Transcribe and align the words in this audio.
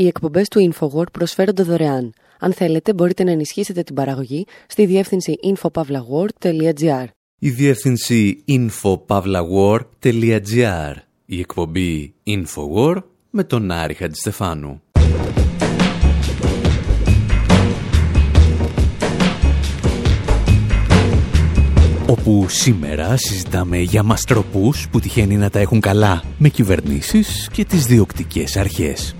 Οι 0.00 0.06
εκπομπές 0.06 0.48
του 0.48 0.72
InfoWord 0.72 1.12
προσφέρονται 1.12 1.62
δωρεάν. 1.62 2.12
Αν 2.38 2.52
θέλετε, 2.52 2.94
μπορείτε 2.94 3.24
να 3.24 3.30
ενισχύσετε 3.30 3.82
την 3.82 3.94
παραγωγή 3.94 4.46
στη 4.66 4.86
διεύθυνση 4.86 5.34
infopavlagor.gr. 5.42 7.04
Η 7.38 7.50
διεύθυνση 7.50 8.44
infopavlagor.gr. 8.48 10.94
Η 11.26 11.38
εκπομπή 11.38 12.14
InfoWord 12.26 13.02
με 13.30 13.44
τον 13.44 13.70
Άρη 13.70 13.94
Χατζηστεφάνου. 13.94 14.82
όπου 22.06 22.46
σήμερα 22.48 23.16
συζητάμε 23.16 23.78
για 23.78 24.02
μαστροπούς 24.02 24.88
που 24.88 25.00
τυχαίνει 25.00 25.36
να 25.36 25.50
τα 25.50 25.58
έχουν 25.58 25.80
καλά 25.80 26.22
με 26.38 26.48
κυβερνήσεις 26.48 27.48
και 27.52 27.64
τις 27.64 27.86
διοκτικές 27.86 28.56
αρχές. 28.56 29.14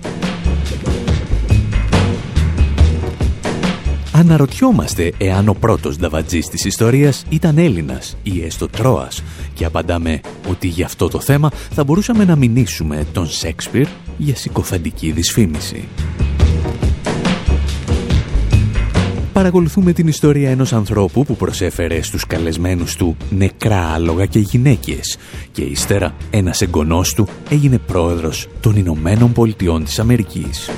Αναρωτιόμαστε 4.21 5.11
εάν 5.17 5.49
ο 5.49 5.53
πρώτος 5.53 5.97
νταβατζής 5.97 6.47
της 6.47 6.65
ιστορίας 6.65 7.25
ήταν 7.29 7.57
Έλληνας 7.57 8.17
ή 8.23 8.43
έστω 8.43 8.67
Τρόας 8.67 9.23
και 9.53 9.65
απαντάμε 9.65 10.21
ότι 10.49 10.67
για 10.67 10.85
αυτό 10.85 11.07
το 11.07 11.19
θέμα 11.19 11.51
θα 11.71 11.83
μπορούσαμε 11.83 12.25
να 12.25 12.35
μηνύσουμε 12.35 13.05
τον 13.11 13.27
Σέξπιρ 13.27 13.87
για 14.17 14.35
συκοφαντική 14.35 15.11
δυσφήμιση. 15.11 15.87
Παρακολουθούμε 19.33 19.93
την 19.93 20.07
ιστορία 20.07 20.49
ενός 20.49 20.73
ανθρώπου 20.73 21.25
που 21.25 21.35
προσέφερε 21.35 22.01
στους 22.01 22.27
καλεσμένους 22.27 22.95
του 22.95 23.17
νεκρά 23.29 23.93
άλογα 23.93 24.25
και 24.25 24.39
γυναίκες 24.39 25.17
και 25.51 25.61
ύστερα 25.61 26.15
ένας 26.29 26.61
εγγονός 26.61 27.13
του 27.13 27.27
έγινε 27.49 27.77
πρόεδρος 27.77 28.49
των 28.59 28.75
Ηνωμένων 28.75 29.31
Πολιτειών 29.31 29.83
της 29.83 29.99
Αμερικής. 29.99 30.69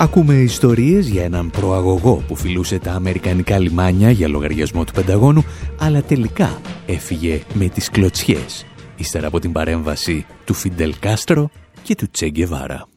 Ακούμε 0.00 0.34
ιστορίες 0.34 1.08
για 1.08 1.24
έναν 1.24 1.50
προαγωγό 1.50 2.22
που 2.26 2.36
φιλούσε 2.36 2.78
τα 2.78 2.92
αμερικανικά 2.92 3.58
λιμάνια 3.58 4.10
για 4.10 4.28
λογαριασμό 4.28 4.84
του 4.84 4.92
Πενταγώνου, 4.92 5.44
αλλά 5.78 6.02
τελικά 6.02 6.60
έφυγε 6.86 7.42
με 7.54 7.68
τις 7.68 7.90
κλωτσιές, 7.90 8.66
ύστερα 8.96 9.26
από 9.26 9.38
την 9.38 9.52
παρέμβαση 9.52 10.26
του 10.44 10.54
Φιντελ 10.54 10.94
Κάστρο 11.00 11.50
και 11.82 11.94
του 11.94 12.10
Τσέγκεβάρα. 12.10 12.88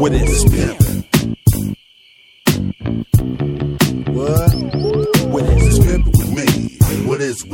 What 0.00 0.12
is 0.12 0.44
pimp? 0.52 0.78
What? 4.16 4.50
What 5.32 5.44
is 5.56 5.78
pimp 5.84 6.13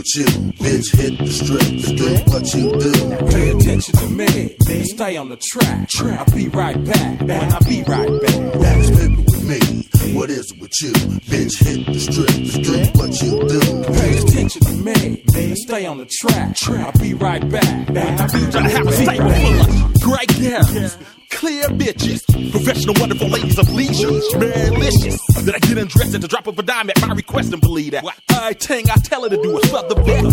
with? 0.01 0.11
What 0.11 0.21
is 0.21 0.31
with 0.31 0.41
you? 0.41 0.53
Bitch, 0.65 0.97
hit 0.97 1.19
the 1.19 1.31
strip 1.31 1.63
and 1.63 1.97
do 1.97 2.33
what 2.33 2.55
you 2.55 2.73
do. 2.79 3.27
Pay 3.31 3.51
attention 3.51 3.95
to 3.97 4.07
me. 4.09 4.85
Stay 4.85 5.17
on 5.17 5.29
the 5.29 5.37
track. 5.51 5.89
track. 5.89 6.19
I'll 6.19 6.37
be 6.37 6.49
right 6.49 6.85
back. 6.85 7.21
When 7.21 7.53
I 7.53 7.59
be 7.61 7.83
right 7.85 8.09
back. 8.23 8.53
That's 8.61 8.91
pimpin' 8.91 9.25
with 9.27 9.45
me. 9.45 10.15
What 10.15 10.31
is 10.31 10.53
with 10.55 10.73
you? 10.83 10.93
Bitch, 11.29 11.63
hit 11.63 11.87
the 11.87 12.01
strip 12.01 12.31
and 12.31 12.63
do 12.65 12.99
what 12.99 13.23
you 13.23 13.49
do. 13.49 13.61
Pay 13.93 14.19
attention 14.19 14.63
to 14.63 14.73
me. 14.75 15.55
Stay 15.57 15.87
on 15.87 15.99
the 15.99 16.07
track. 16.07 16.57
track. 16.57 16.87
I'll 16.87 17.01
be 17.01 17.15
right 17.15 17.49
back. 17.51 17.89
When 17.89 18.21
I 18.21 18.27
be 18.27 18.45
right 18.45 18.85
back. 18.85 18.95
Stay 18.95 19.17
full 19.17 19.61
of 19.61 20.01
great 20.01 20.41
girls. 20.41 21.20
Clear 21.31 21.65
bitches, 21.69 22.25
professional, 22.51 22.95
wonderful 22.99 23.29
ladies 23.29 23.59
of 23.59 23.73
leisure, 23.73 24.09
delicious. 24.09 25.19
That 25.45 25.55
I 25.55 25.59
get 25.61 25.79
undressed 25.79 26.15
at 26.15 26.21
the 26.21 26.29
drop 26.29 26.47
of 26.47 26.59
a 26.59 26.63
dime 26.63 26.91
at 26.91 27.01
my 27.01 27.15
request 27.15 27.53
and 27.53 27.63
believe 27.63 27.93
that. 27.93 28.05
I 28.31 28.53
thing 28.53 28.91
I 28.91 28.97
tell 28.97 29.23
her 29.23 29.29
to 29.29 29.37
do 29.37 29.59
is 29.59 29.71
fuck 29.71 29.89
the 29.89 29.95
bit. 29.95 30.25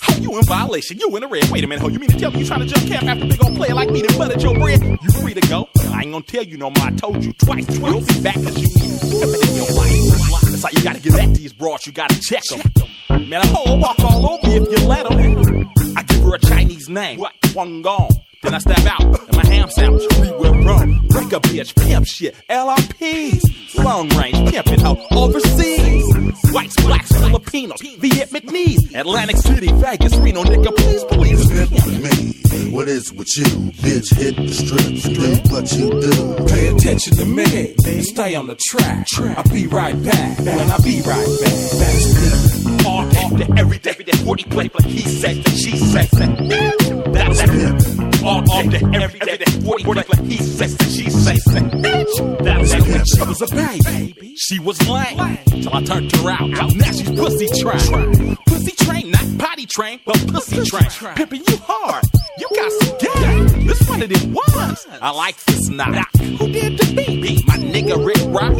How 0.00 0.16
you 0.16 0.36
in 0.36 0.44
violation? 0.44 0.98
You 0.98 1.14
in 1.16 1.22
the 1.22 1.28
red. 1.28 1.48
Wait 1.50 1.64
a 1.64 1.66
minute, 1.66 1.80
ho. 1.80 1.88
You 1.88 1.98
mean 1.98 2.10
to 2.10 2.18
tell 2.18 2.30
me 2.30 2.40
you 2.40 2.46
trying 2.46 2.60
to 2.60 2.66
jump 2.66 2.86
camp 2.86 3.04
after 3.04 3.26
big 3.26 3.42
old 3.42 3.56
player 3.56 3.74
like 3.74 3.90
me 3.90 4.02
that 4.02 4.18
buttered 4.18 4.42
your 4.42 4.54
bread? 4.58 4.82
You 4.82 5.10
free 5.20 5.34
to 5.34 5.40
go. 5.48 5.68
I 5.90 6.02
ain't 6.02 6.12
gonna 6.12 6.22
tell 6.22 6.44
you 6.44 6.58
no 6.58 6.70
more. 6.70 6.86
I 6.86 6.90
told 6.92 7.24
you 7.24 7.32
twice. 7.34 7.68
You'll 7.78 8.00
be 8.00 8.20
back 8.20 8.34
cause 8.34 8.56
you 8.58 8.68
need 8.68 9.22
it 9.22 9.48
in 9.48 9.56
your 9.56 9.70
life. 9.72 10.50
That's 10.50 10.62
how 10.64 10.70
you 10.70 10.82
gotta 10.82 11.00
get 11.00 11.14
at 11.18 11.34
these 11.34 11.52
broads. 11.52 11.86
You 11.86 11.92
gotta 11.92 12.20
check 12.20 12.42
them. 12.44 13.28
Man, 13.28 13.40
a 13.40 13.46
hoe 13.46 13.76
walk 13.78 13.98
all 14.00 14.34
over 14.34 14.50
you 14.50 14.62
if 14.64 14.80
you 14.80 14.86
let 14.86 15.08
them. 15.08 15.70
I 15.96 16.02
give 16.02 16.22
her 16.22 16.34
a 16.34 16.38
Chinese 16.38 16.88
name. 16.88 17.20
What? 17.20 17.32
One 17.54 17.80
gone. 17.82 18.10
Then 18.42 18.54
I 18.54 18.58
step 18.58 18.84
out 18.86 19.02
and 19.02 19.36
my 19.36 19.46
ham 19.46 19.70
sandwich 19.70 20.02
we 20.20 20.30
will 20.32 20.54
rum. 20.64 21.06
Break 21.10 21.32
a 21.32 21.38
bitch, 21.38 21.76
pimp 21.76 22.06
shit, 22.08 22.34
LRPs. 22.50 23.40
Long 23.76 24.08
range, 24.18 24.50
pimpin' 24.50 24.82
out 24.82 24.98
overseas. 25.12 26.04
Whites, 26.52 26.74
blacks, 26.82 27.12
Filipinos, 27.12 27.80
Vietnamese, 27.80 28.94
Atlantic 28.96 29.36
City, 29.36 29.70
Vegas, 29.74 30.16
Reno, 30.16 30.42
nigga, 30.42 30.74
please, 30.76 31.04
please. 31.04 31.48
with 31.48 32.02
me. 32.02 32.72
What 32.72 32.88
is 32.88 33.12
with 33.12 33.28
you? 33.36 33.44
Bitch, 33.44 34.12
hit 34.16 34.34
the 34.34 34.48
strips, 34.48 35.02
do 35.04 35.52
what 35.52 35.72
you 35.72 36.00
do. 36.00 36.46
Pay 36.52 36.68
attention 36.68 37.14
to 37.18 37.24
me 37.24 37.76
and 37.86 38.04
stay 38.04 38.34
on 38.34 38.48
the 38.48 38.56
track. 38.56 39.06
I'll 39.36 39.52
be 39.52 39.68
right 39.68 39.94
back 40.02 40.38
when 40.38 40.68
I 40.68 40.78
be 40.78 41.00
right 41.02 41.28
back. 41.40 41.58
That's 41.78 42.64
me. 42.66 42.78
All 42.86 43.08
day, 43.08 43.46
every 43.56 43.78
day, 43.78 43.90
every 43.90 44.04
day, 44.04 44.12
40 44.12 44.44
play, 44.44 44.68
but 44.68 44.84
he 44.84 45.02
said 45.02 45.36
that 45.36 45.56
she 45.56 45.76
said 45.76 46.08
that. 46.10 47.12
That's 47.12 47.40
it. 47.44 48.11
All 48.24 48.42
day, 48.42 48.80
every 48.94 49.18
day, 49.18 49.36
40 49.64 49.84
play, 49.84 50.04
but 50.08 50.18
he 50.20 50.36
said 50.36 50.70
that 50.70 50.88
she 50.88 51.10
said 51.10 51.36
that. 51.52 52.38
That's 52.44 52.72
it. 52.72 53.06
She 53.08 53.22
was 53.22 53.42
a 53.42 53.54
baby. 53.54 54.36
She 54.36 54.58
was 54.60 54.88
lame. 54.88 55.38
Till 55.46 55.74
I 55.74 55.82
turned 55.82 56.14
her 56.16 56.30
out. 56.30 56.48
Now 56.76 56.92
she's 56.92 57.10
pussy 57.10 57.48
trained. 57.60 58.38
Pussy 58.46 58.72
trained, 58.84 59.10
not 59.10 59.38
potty 59.38 59.66
trained, 59.66 60.02
but 60.04 60.16
pussy 60.28 60.62
trained. 60.64 60.86
Pimpin' 61.16 61.48
you 61.48 61.56
hard. 61.64 62.04
You 62.38 62.48
got 62.54 62.72
some 62.72 62.98
game. 62.98 63.66
This 63.66 63.88
one 63.88 64.02
of 64.02 64.08
them 64.08 64.34
ones. 64.34 64.86
I 65.00 65.10
like 65.10 65.36
this 65.44 65.68
knot. 65.68 66.06
Who 66.16 66.46
did 66.52 66.78
the 66.78 66.94
beat? 66.94 67.46
My 67.48 67.56
nigga 67.56 68.04
Rick 68.06 68.22
Rock. 68.28 68.54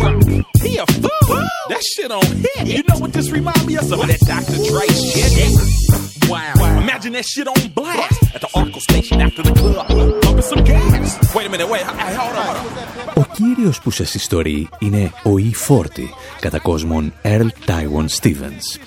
He 0.61 0.79
a 0.79 0.87
fool. 0.87 1.49
That 1.69 1.83
shit 1.95 2.11
on 2.11 2.25
hit. 2.25 2.67
You 2.67 2.83
know 2.83 2.99
what 2.99 3.13
this 3.13 3.31
remind 3.31 3.65
me 3.67 3.77
of? 3.77 3.85
Some 3.85 4.01
of 4.01 4.09
that 4.09 4.19
Dr. 4.27 4.57
Dre 4.69 4.87
shit. 4.89 6.12
Wow. 6.29 6.79
Imagine 6.85 7.13
that 7.13 7.27
shit 7.33 7.47
on 7.49 7.61
blast 7.79 8.23
at 8.35 8.41
the 8.45 8.51
Arco 8.61 8.81
station 8.89 9.21
after 9.27 9.43
the 9.49 9.55
club. 9.61 9.87
Pumping 10.23 10.49
some 10.53 10.63
gas. 10.65 11.35
Wait 11.35 11.47
a 11.47 11.51
minute, 11.55 11.69
wait. 11.75 11.83
Hold 11.83 12.01
on, 12.01 12.13
hold 12.21 12.37
on. 12.37 13.23
Ο 13.23 13.25
κύριος 13.33 13.81
που 13.81 13.91
σας 13.91 14.15
ιστορεί 14.15 14.69
είναι 14.79 15.13
ο 15.23 15.31
E40, 15.39 16.01
κατά 16.41 16.59
κόσμον 16.59 17.13
Earl 17.23 17.49
Tywon 17.67 18.07
Stevens. 18.21 18.81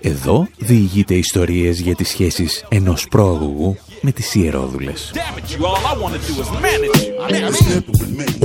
Εδώ 0.00 0.48
διηγείται 0.58 1.14
ιστορίες 1.14 1.80
για 1.80 1.94
τις 1.94 2.08
σχέσεις 2.08 2.64
ενός 2.68 3.08
πρόγωγου 3.08 3.76
με 4.02 4.12
τις 4.12 4.34
ιερόδουλες. 4.34 5.12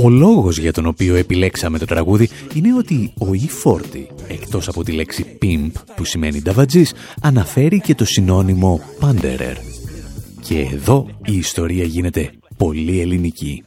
Ο 0.02 0.08
λόγος 0.08 0.58
για 0.58 0.72
τον 0.72 0.86
οποίο 0.86 1.14
επιλέξαμε 1.14 1.78
το 1.78 1.84
τραγούδι 1.84 2.28
είναι 2.54 2.74
ότι 2.74 3.12
ο 3.18 3.26
E40, 3.26 3.80
εκτός 4.28 4.68
από 4.68 4.84
τη 4.84 4.92
λέξη 4.92 5.38
pimp 5.42 5.70
που 5.96 6.04
σημαίνει 6.04 6.42
νταβατζής, 6.42 6.92
αναφέρει 7.20 7.80
και 7.80 7.94
το 7.94 8.04
συνώνυμο 8.04 8.80
panderer. 9.00 9.56
Και 10.40 10.68
εδώ 10.72 11.06
η 11.24 11.36
ιστορία 11.36 11.84
γίνεται 11.84 12.30
πολύ 12.56 13.00
ελληνική. 13.00 13.62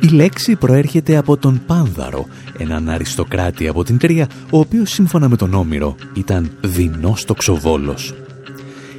Η 0.00 0.08
λέξη 0.08 0.56
προέρχεται 0.56 1.16
από 1.16 1.36
τον 1.36 1.62
Πάνδαρο, 1.66 2.26
έναν 2.58 2.88
αριστοκράτη 2.88 3.68
από 3.68 3.84
την 3.84 3.98
Τρία, 3.98 4.28
ο 4.50 4.58
οποίος 4.58 4.90
σύμφωνα 4.90 5.28
με 5.28 5.36
τον 5.36 5.54
Όμηρο 5.54 5.94
ήταν 6.14 6.50
δεινός 6.60 7.24
τοξοβόλος. 7.24 8.14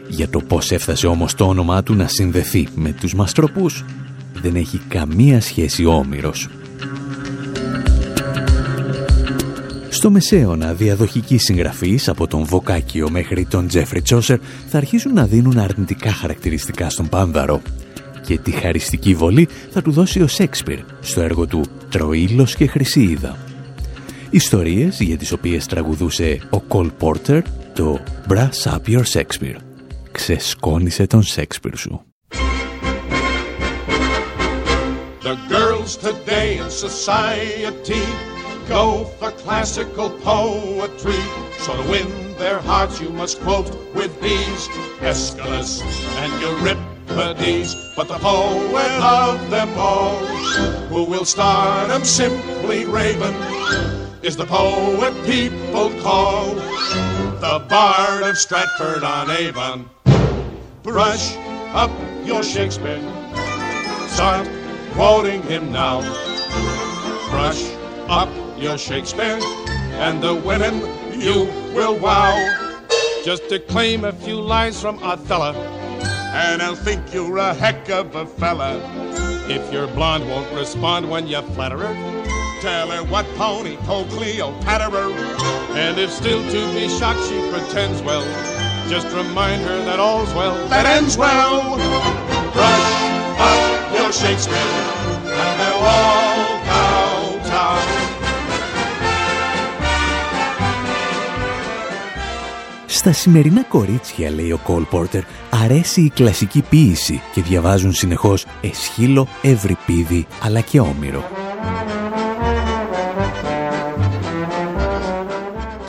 Για 0.07 0.29
το 0.29 0.39
πώς 0.39 0.71
έφτασε 0.71 1.07
όμως 1.07 1.33
το 1.33 1.45
όνομά 1.45 1.83
του 1.83 1.95
να 1.95 2.07
συνδεθεί 2.07 2.67
με 2.75 2.91
τους 2.91 3.13
μαστροπούς, 3.13 3.85
δεν 4.41 4.55
έχει 4.55 4.81
καμία 4.87 5.41
σχέση 5.41 5.85
ο 5.85 5.93
Όμηρος. 5.93 6.49
Στο 9.89 10.11
μεσαίωνα, 10.11 10.73
διαδοχικοί 10.73 11.37
συγγραφείς 11.37 12.07
από 12.07 12.27
τον 12.27 12.43
Βοκάκιο 12.43 13.09
μέχρι 13.09 13.45
τον 13.45 13.67
Τζέφρι 13.67 14.01
Τσόσερ 14.01 14.39
θα 14.67 14.77
αρχίσουν 14.77 15.13
να 15.13 15.25
δίνουν 15.25 15.57
αρνητικά 15.57 16.11
χαρακτηριστικά 16.11 16.89
στον 16.89 17.09
Πάνδαρο 17.09 17.61
και 18.25 18.37
τη 18.37 18.51
χαριστική 18.51 19.13
βολή 19.13 19.47
θα 19.71 19.81
του 19.81 19.91
δώσει 19.91 20.21
ο 20.21 20.27
Σέξπιρ 20.27 20.79
στο 21.01 21.21
έργο 21.21 21.47
του 21.47 21.65
«Τροήλος 21.89 22.55
και 22.55 22.67
Χρυσίιδα». 22.67 23.37
Ιστορίες 24.29 24.99
για 24.99 25.17
τις 25.17 25.31
οποίες 25.31 25.65
τραγουδούσε 25.65 26.39
ο 26.49 26.59
Κολ 26.59 26.91
Πόρτερ 26.97 27.41
το 27.73 27.99
«Brass 28.29 28.71
up 28.71 28.89
your 28.89 29.03
Shakespeare». 29.13 29.66
Ξεσκόνησε 30.16 31.06
τον 31.06 31.22
Σέξπιρ 31.22 31.76
σου. 31.76 32.04
The 35.22 35.36
girls 35.48 35.96
today 35.96 36.58
in 36.58 36.68
society 36.68 38.04
go 38.68 39.04
for 39.18 39.30
classical 39.44 40.10
poetry. 40.10 41.22
So 41.58 41.76
to 41.76 41.84
win 41.90 42.08
their 42.38 42.58
hearts 42.58 43.00
you 43.00 43.10
must 43.10 43.40
quote 43.40 43.70
with 43.94 44.12
these 44.20 44.68
Aeschylus 45.00 45.82
and 46.22 46.32
Euripides. 46.40 47.70
But 47.96 48.08
the 48.08 48.18
poet 48.18 48.92
of 49.02 49.50
them 49.50 49.70
all, 49.76 50.16
who 50.90 51.04
will 51.04 51.24
start 51.24 51.88
them 51.88 52.04
simply 52.04 52.84
Raven, 52.84 53.34
is 54.22 54.36
the 54.36 54.46
poet 54.46 55.14
people 55.24 55.90
call 56.00 56.54
the 57.44 57.64
Bard 57.68 58.22
of 58.22 58.38
Stratford 58.38 59.02
on 59.02 59.30
Avon. 59.30 59.90
Brush 60.87 61.35
up 61.75 61.91
your 62.23 62.41
Shakespeare. 62.41 63.01
Start 64.07 64.47
quoting 64.93 65.41
him 65.41 65.69
now. 65.69 65.99
Brush 67.29 67.61
up 68.07 68.29
your 68.57 68.77
Shakespeare, 68.77 69.37
and 69.99 70.23
the 70.23 70.33
women 70.33 70.79
you 71.19 71.51
will 71.75 71.99
wow. 71.99 72.33
Just 73.25 73.49
declaim 73.49 74.05
a 74.05 74.13
few 74.13 74.39
lines 74.39 74.79
from 74.81 75.03
Othello, 75.03 75.51
and 75.51 76.61
I'll 76.61 76.73
think 76.73 77.13
you're 77.13 77.35
a 77.35 77.53
heck 77.53 77.89
of 77.89 78.15
a 78.15 78.25
fella. 78.25 78.79
If 79.49 79.73
your 79.73 79.87
blonde 79.87 80.29
won't 80.29 80.49
respond 80.53 81.11
when 81.11 81.27
you 81.27 81.41
flatter 81.51 81.79
her, 81.79 82.61
tell 82.61 82.91
her 82.91 83.03
what 83.11 83.25
pony 83.35 83.75
told 83.83 84.07
Cleopatra. 84.11 85.11
And 85.75 85.99
if 85.99 86.11
still 86.11 86.41
to 86.49 86.73
be 86.73 86.87
shocked 86.87 87.27
she 87.27 87.51
pretends 87.51 88.01
well, 88.03 88.23
just 88.95 89.07
remind 89.21 89.59
her 89.67 89.77
that 89.87 89.99
all's 89.99 90.31
well 90.39 90.55
that 90.73 90.85
ends 90.97 91.15
well. 91.23 91.55
Brush 92.55 92.89
up 93.49 93.61
your 93.97 94.11
Shakespeare, 94.21 94.71
and 95.43 95.53
they'll 95.59 95.85
all 95.95 96.47
bow 96.69 97.13
down. 97.51 97.85
Στα 102.85 103.11
σημερινά 103.11 103.63
κορίτσια, 103.63 104.31
λέει 104.31 104.51
ο 104.51 104.57
Κόλ 104.63 104.83
Πόρτερ, 104.83 105.23
αρέσει 105.49 106.01
η 106.01 106.09
κλασική 106.09 106.61
ποίηση 106.61 107.21
και 107.33 107.41
διαβάζουν 107.41 107.93
συνεχώς 107.93 108.45
εσχύλο, 108.61 109.27
ευρυπίδι 109.41 110.27
αλλά 110.41 110.59
και 110.61 110.79
όμηρο. 110.79 111.23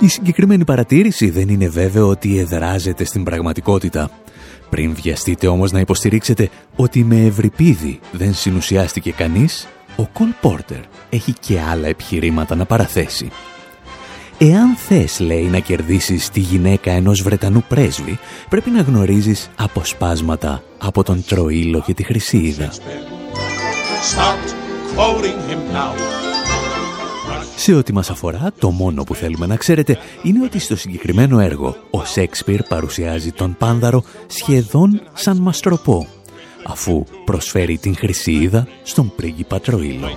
Η 0.00 0.08
συγκεκριμένη 0.08 0.64
παρατήρηση 0.64 1.30
δεν 1.30 1.48
είναι 1.48 1.68
βέβαιο 1.68 2.08
ότι 2.08 2.38
εδράζεται 2.38 3.04
στην 3.04 3.24
πραγματικότητα. 3.24 4.10
Πριν 4.70 4.94
βιαστείτε 4.94 5.46
όμως 5.46 5.72
να 5.72 5.80
υποστηρίξετε 5.80 6.50
ότι 6.76 7.04
με 7.04 7.24
ευρυπίδι 7.24 8.00
δεν 8.12 8.34
συνουσιάστηκε 8.34 9.10
κανείς, 9.10 9.68
ο 9.96 10.06
Κολ 10.12 10.28
Πόρτερ 10.40 10.80
έχει 11.10 11.32
και 11.40 11.60
άλλα 11.60 11.88
επιχειρήματα 11.88 12.54
να 12.54 12.64
παραθέσει. 12.64 13.28
Εάν 14.38 14.76
θες, 14.76 15.20
λέει, 15.20 15.44
να 15.44 15.58
κερδίσεις 15.58 16.30
τη 16.30 16.40
γυναίκα 16.40 16.90
ενός 16.90 17.22
Βρετανού 17.22 17.64
πρέσβη, 17.68 18.18
πρέπει 18.48 18.70
να 18.70 18.80
γνωρίζεις 18.80 19.50
αποσπάσματα 19.56 20.62
από 20.78 21.02
τον 21.02 21.24
Τροήλο 21.26 21.82
και 21.86 21.94
τη 21.94 22.02
Χρυσίδα. 22.02 22.72
Σε 27.60 27.75
ό,τι 27.75 27.93
μας 27.93 28.10
αφορά, 28.10 28.52
το 28.58 28.70
μόνο 28.70 29.05
που 29.05 29.14
θέλουμε 29.14 29.46
να 29.46 29.56
ξέρετε 29.56 29.99
είναι 30.22 30.44
ότι 30.44 30.58
στο 30.58 30.76
συγκεκριμένο 30.76 31.40
έργο 31.40 31.76
ο 31.90 32.05
Σέξπιρ 32.05 32.62
παρουσιάζει 32.62 33.32
τον 33.32 33.56
Πάνδαρο 33.58 34.02
σχεδόν 34.26 35.00
σαν 35.12 35.37
μαστροπό, 35.37 36.06
αφού 36.66 37.05
προσφέρει 37.25 37.78
την 37.78 37.96
Χρυσίδα 37.96 38.66
στον 38.82 39.12
πρίγκιπα 39.16 39.60
Τροήλο. 39.60 40.08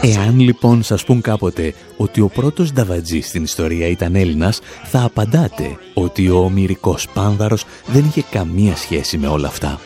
Εάν 0.00 0.40
λοιπόν 0.40 0.82
σας 0.82 1.04
πούν 1.04 1.20
κάποτε 1.20 1.74
ότι 1.96 2.20
ο 2.20 2.28
πρώτος 2.28 2.72
Νταβατζής 2.72 3.28
στην 3.28 3.42
ιστορία 3.42 3.86
ήταν 3.86 4.14
Έλληνας, 4.14 4.60
θα 4.84 5.02
απαντάτε 5.04 5.76
ότι 5.94 6.28
ο 6.28 6.38
ομυρικός 6.38 7.08
Πάνδαρος 7.14 7.64
δεν 7.86 8.04
είχε 8.04 8.24
καμία 8.30 8.76
σχέση 8.76 9.18
με 9.18 9.26
όλα 9.26 9.48
αυτά. 9.48 9.80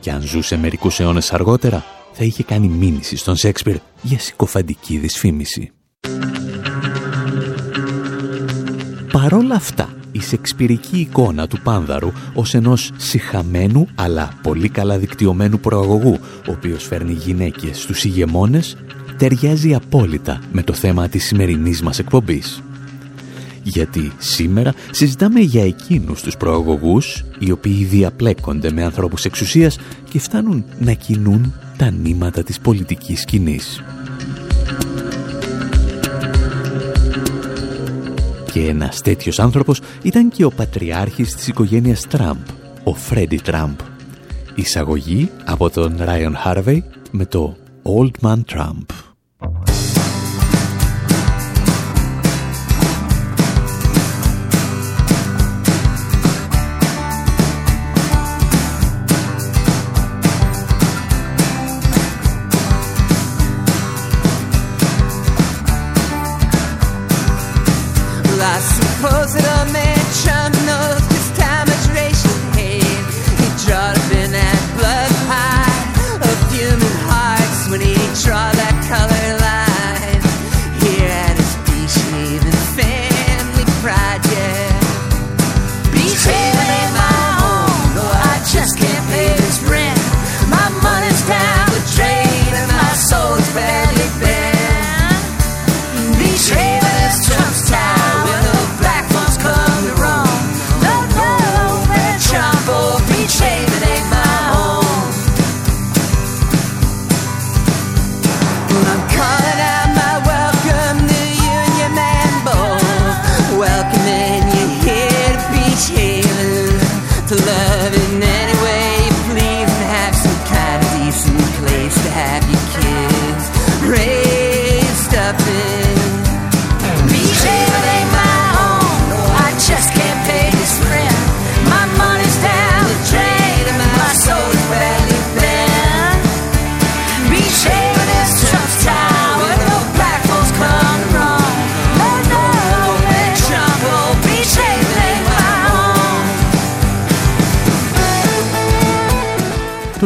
Και 0.00 0.10
αν 0.10 0.22
ζούσε 0.22 0.56
μερικούς 0.56 1.00
αιώνες 1.00 1.32
αργότερα, 1.32 1.84
θα 2.18 2.24
είχε 2.24 2.42
κάνει 2.42 2.68
μήνυση 2.68 3.16
στον 3.16 3.36
Σέξπιρ 3.36 3.76
για 4.02 4.18
συκοφαντική 4.18 4.98
δυσφήμιση. 4.98 5.70
Παρόλα 9.12 9.54
αυτά, 9.54 9.94
η 10.12 10.20
σεξπυρική 10.20 10.98
εικόνα 10.98 11.46
του 11.46 11.60
Πάνδαρου 11.60 12.12
ως 12.34 12.54
ενός 12.54 12.92
συχαμένου 12.96 13.88
αλλά 13.94 14.32
πολύ 14.42 14.68
καλά 14.68 14.98
δικτυωμένου 14.98 15.60
προαγωγού, 15.60 16.18
ο 16.48 16.52
οποίος 16.52 16.84
φέρνει 16.84 17.12
γυναίκες 17.12 17.80
στους 17.80 18.04
ηγεμόνες, 18.04 18.76
ταιριάζει 19.16 19.74
απόλυτα 19.74 20.40
με 20.52 20.62
το 20.62 20.72
θέμα 20.72 21.08
της 21.08 21.24
σημερινής 21.24 21.82
μας 21.82 21.98
εκπομπής. 21.98 22.62
Γιατί 23.62 24.12
σήμερα 24.18 24.74
συζητάμε 24.90 25.40
για 25.40 25.64
εκείνους 25.64 26.22
τους 26.22 26.36
προαγωγούς, 26.36 27.24
οι 27.38 27.50
οποίοι 27.50 27.84
διαπλέκονται 27.84 28.70
με 28.72 28.84
ανθρώπους 28.84 29.24
εξουσίας 29.24 29.78
και 30.10 30.18
φτάνουν 30.18 30.64
να 30.78 30.92
κινούν 30.92 31.54
τα 31.76 31.90
νήματα 31.90 32.42
της 32.42 32.60
πολιτικής 32.60 33.20
σκηνής. 33.20 33.82
Και 38.52 38.60
ένας 38.60 39.00
τέτοιος 39.00 39.38
άνθρωπος 39.38 39.80
ήταν 40.02 40.28
και 40.28 40.44
ο 40.44 40.50
πατριάρχης 40.50 41.34
της 41.34 41.48
οικογένειας 41.48 42.00
Τραμπ, 42.00 42.36
ο 42.84 42.94
Φρέντι 42.94 43.36
Τραμπ. 43.36 43.78
Εισαγωγή 44.54 45.30
από 45.44 45.70
τον 45.70 45.96
Ράιον 45.98 46.36
Χάρβεϊ 46.36 46.84
με 47.10 47.26
το 47.26 47.56
Old 47.82 48.26
Man 48.28 48.40
Trump. 48.54 48.95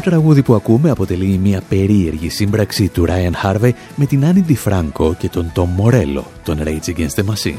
Το 0.00 0.11
τραγούδι 0.11 0.42
που 0.42 0.54
ακούμε 0.54 0.90
αποτελεί 0.90 1.38
μια 1.42 1.62
περίεργη 1.69 2.28
σύμπραξη 2.28 2.88
του 2.88 3.07
Ryan 3.09 3.33
Harvey 3.45 3.71
με 3.95 4.07
την 4.07 4.25
Annie 4.25 4.50
DiFranco 4.50 5.16
και 5.19 5.28
τον 5.28 5.52
Tom 5.54 5.66
Morello, 5.83 6.23
τον 6.45 6.59
Rage 6.64 6.88
Against 6.88 7.14
the 7.14 7.25
Machine. 7.25 7.59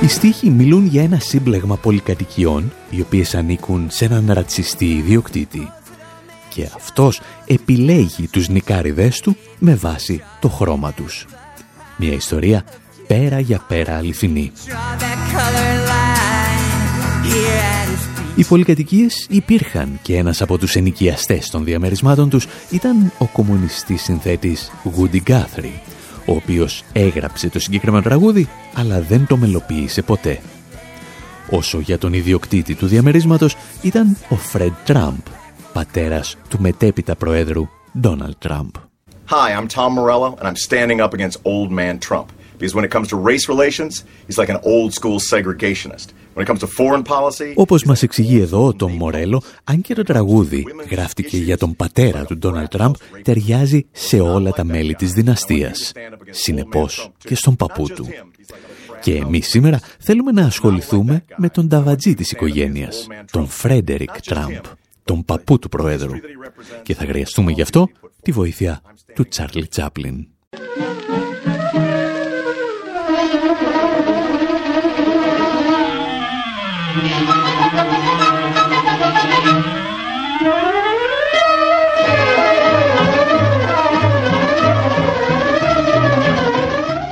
Οι 0.00 0.08
στίχοι 0.08 0.50
μιλούν 0.50 0.86
για 0.86 1.02
ένα 1.02 1.18
σύμπλεγμα 1.18 1.76
πολυκατοικιών, 1.76 2.72
οι 2.90 3.00
οποίες 3.00 3.34
ανήκουν 3.34 3.86
σε 3.90 4.04
έναν 4.04 4.32
ρατσιστή 4.32 4.90
ιδιοκτήτη. 4.90 5.70
Και 6.48 6.68
αυτός 6.76 7.20
επιλέγει 7.46 8.28
τους 8.28 8.48
νικάριδες 8.48 9.20
του 9.20 9.36
με 9.58 9.74
βάση 9.74 10.22
το 10.40 10.48
χρώμα 10.48 10.92
τους. 10.92 11.26
Μια 11.96 12.12
ιστορία 12.12 12.64
πέρα 13.06 13.40
για 13.40 13.64
πέρα 13.68 13.96
αληθινή. 13.96 14.52
Here 18.36 18.42
at 18.42 18.44
his 18.44 18.44
feet. 18.44 18.44
Οι 18.44 18.44
πολυκατοικίες 18.44 19.26
υπήρχαν 19.28 19.98
και 20.02 20.16
ένας 20.16 20.40
από 20.42 20.58
τους 20.58 20.74
ενοικιαστές 20.74 21.50
των 21.50 21.64
διαμερισμάτων 21.64 22.30
τους 22.30 22.46
ήταν 22.70 23.12
ο 23.18 23.26
κομμουνιστής 23.26 24.02
συνθέτης 24.02 24.70
Woody 24.84 25.20
Guthrie, 25.30 25.78
ο 26.26 26.32
οποίος 26.32 26.82
έγραψε 26.92 27.48
το 27.48 27.58
συγκεκριμένο 27.58 28.02
τραγούδι, 28.02 28.48
αλλά 28.74 29.00
δεν 29.00 29.26
το 29.26 29.36
μελοποίησε 29.36 30.02
ποτέ. 30.02 30.40
Όσο 31.50 31.80
για 31.80 31.98
τον 31.98 32.12
ιδιοκτήτη 32.12 32.74
του 32.74 32.86
διαμερίσματος 32.86 33.56
ήταν 33.82 34.16
ο 34.30 34.36
Fred 34.52 34.72
Trump, 34.86 35.22
πατέρας 35.72 36.36
του 36.48 36.60
μετέπειτα 36.60 37.16
προέδρου 37.16 37.68
Donald 38.02 38.48
Trump. 38.48 38.70
Hi, 39.28 39.50
I'm 39.58 39.66
Tom 39.66 39.94
Morello, 39.94 40.36
and 40.38 40.46
I'm 40.48 40.56
standing 40.68 41.00
up 41.00 41.12
against 41.12 41.36
old 41.44 41.70
man 41.72 41.98
Trump. 42.08 42.28
Because 42.58 42.74
when 42.74 42.84
it 42.84 42.90
comes 42.96 43.08
to 43.08 43.16
race 43.30 43.48
relations, 43.54 43.92
he's 44.26 44.38
like 44.42 44.52
an 44.56 44.60
old 44.62 44.90
school 44.98 45.18
segregationist. 45.32 46.08
Όπως 47.54 47.84
μας 47.84 48.02
εξηγεί 48.02 48.40
εδώ 48.40 48.74
τον 48.74 48.92
Μορέλο, 48.92 49.42
αν 49.64 49.80
και 49.80 49.94
το 49.94 50.02
τραγούδι 50.02 50.64
γράφτηκε 50.90 51.36
για 51.36 51.56
τον 51.56 51.76
πατέρα 51.76 52.24
του 52.24 52.38
Ντόναλτ 52.38 52.70
Τραμπ, 52.70 52.94
ταιριάζει 53.22 53.86
σε 53.92 54.20
όλα 54.20 54.50
τα 54.50 54.64
μέλη 54.64 54.94
της 54.94 55.12
δυναστείας. 55.12 55.92
Συνεπώς 56.30 57.12
και 57.18 57.34
στον 57.34 57.56
παππού 57.56 57.86
του. 57.88 58.06
Και 59.00 59.14
εμείς 59.14 59.48
σήμερα 59.48 59.80
θέλουμε 59.98 60.32
να 60.32 60.44
ασχοληθούμε 60.44 61.24
με 61.36 61.48
τον 61.48 61.68
ταβατζή 61.68 62.14
της 62.14 62.30
οικογένειας, 62.30 63.06
τον 63.30 63.48
Φρέντερικ 63.48 64.20
Τραμπ, 64.22 64.64
τον 65.04 65.24
παππού 65.24 65.58
του 65.58 65.68
Προέδρου. 65.68 66.12
Και 66.82 66.94
θα 66.94 67.04
χρειαστούμε 67.06 67.50
γι' 67.52 67.62
αυτό 67.62 67.88
τη 68.22 68.32
βοήθεια 68.32 68.82
του 69.14 69.28
Τσάρλι 69.28 69.66
Τσάπλιν. 69.66 70.26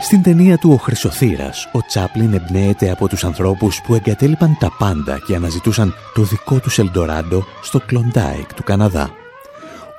Στην 0.02 0.22
ταινία 0.22 0.58
του 0.58 0.70
«Ο 0.72 0.76
Χρυσοθύρας», 0.76 1.68
ο 1.72 1.80
Τσάπλιν 1.86 2.32
εμπνέεται 2.32 2.90
από 2.90 3.08
τους 3.08 3.24
ανθρώπους 3.24 3.80
που 3.80 3.94
εγκατέλειπαν 3.94 4.56
τα 4.60 4.70
πάντα 4.78 5.18
και 5.26 5.34
αναζητούσαν 5.34 5.94
το 6.14 6.22
δικό 6.22 6.60
τους 6.60 6.78
Ελντοράντο 6.78 7.44
στο 7.62 7.80
Κλοντάικ 7.80 8.54
του 8.54 8.62
Καναδά. 8.62 9.10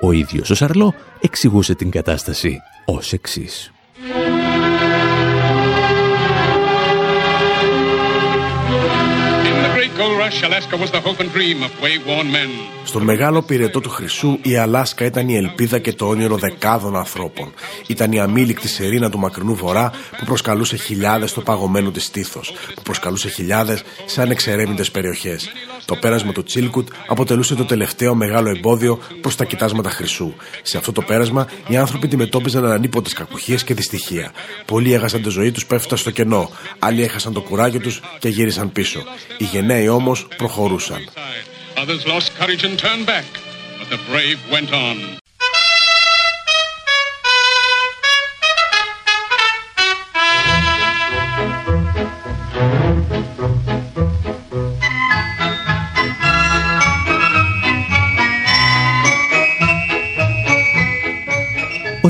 Ο 0.00 0.12
ίδιος 0.12 0.50
ο 0.50 0.54
Σαρλό 0.54 0.94
εξηγούσε 1.20 1.74
την 1.74 1.90
κατάσταση 1.90 2.60
ως 2.84 3.12
εξής. 3.12 3.75
Στον 12.84 13.02
μεγάλο 13.02 13.42
πυρετό 13.42 13.80
του 13.80 13.90
Χρυσού, 13.90 14.38
η 14.42 14.56
Αλάσκα 14.56 15.04
ήταν 15.04 15.28
η 15.28 15.36
ελπίδα 15.36 15.78
και 15.78 15.92
το 15.92 16.08
όνειρο 16.08 16.36
δεκάδων 16.36 16.96
ανθρώπων. 16.96 17.52
Ήταν 17.86 18.12
η 18.12 18.20
αμήλικτη 18.20 18.68
σερίνα 18.68 19.10
του 19.10 19.18
μακρινού 19.18 19.54
βορρά 19.54 19.92
που 20.18 20.24
προσκαλούσε 20.24 20.76
χιλιάδες 20.76 21.30
στο 21.30 21.40
παγωμένο 21.40 21.90
της 21.90 22.04
στήθος, 22.04 22.52
που 22.74 22.82
προσκαλούσε 22.82 23.28
χιλιάδες 23.28 23.82
σε 24.06 24.22
ανεξερεύνητες 24.22 24.90
περιοχές. 24.90 25.48
Το 25.84 25.96
πέρασμα 25.96 26.32
του 26.32 26.42
Τσίλκουτ 26.42 26.88
αποτελούσε 27.06 27.54
το 27.54 27.64
τελευταίο 27.64 28.14
μεγάλο 28.14 28.48
εμπόδιο 28.48 28.98
προς 29.20 29.36
τα 29.36 29.44
κοιτάσματα 29.44 29.90
Χρυσού. 29.90 30.32
Σε 30.62 30.78
αυτό 30.78 30.92
το 30.92 31.02
πέρασμα, 31.02 31.46
οι 31.68 31.76
άνθρωποι 31.76 32.06
αντιμετώπιζαν 32.06 32.64
ανανίποτε 32.64 33.10
κακουχίες 33.14 33.64
και 33.64 33.74
δυστυχία. 33.74 34.32
Πολλοί 34.64 34.92
έχασαν 34.92 35.22
τη 35.22 35.28
ζωή 35.28 35.50
τους 35.50 35.66
πέφτα 35.66 35.96
στο 35.96 36.10
κενό, 36.10 36.50
άλλοι 36.78 37.02
έχασαν 37.02 37.32
το 37.32 37.40
κουράγιο 37.40 37.80
τους 37.80 38.00
και 38.18 38.28
γύρισαν 38.28 38.72
πίσω. 38.72 39.02
Οι 39.38 39.44
γενναίοι 39.44 39.88
όμως 39.88 40.15
προχωρούσαν. 40.37 41.09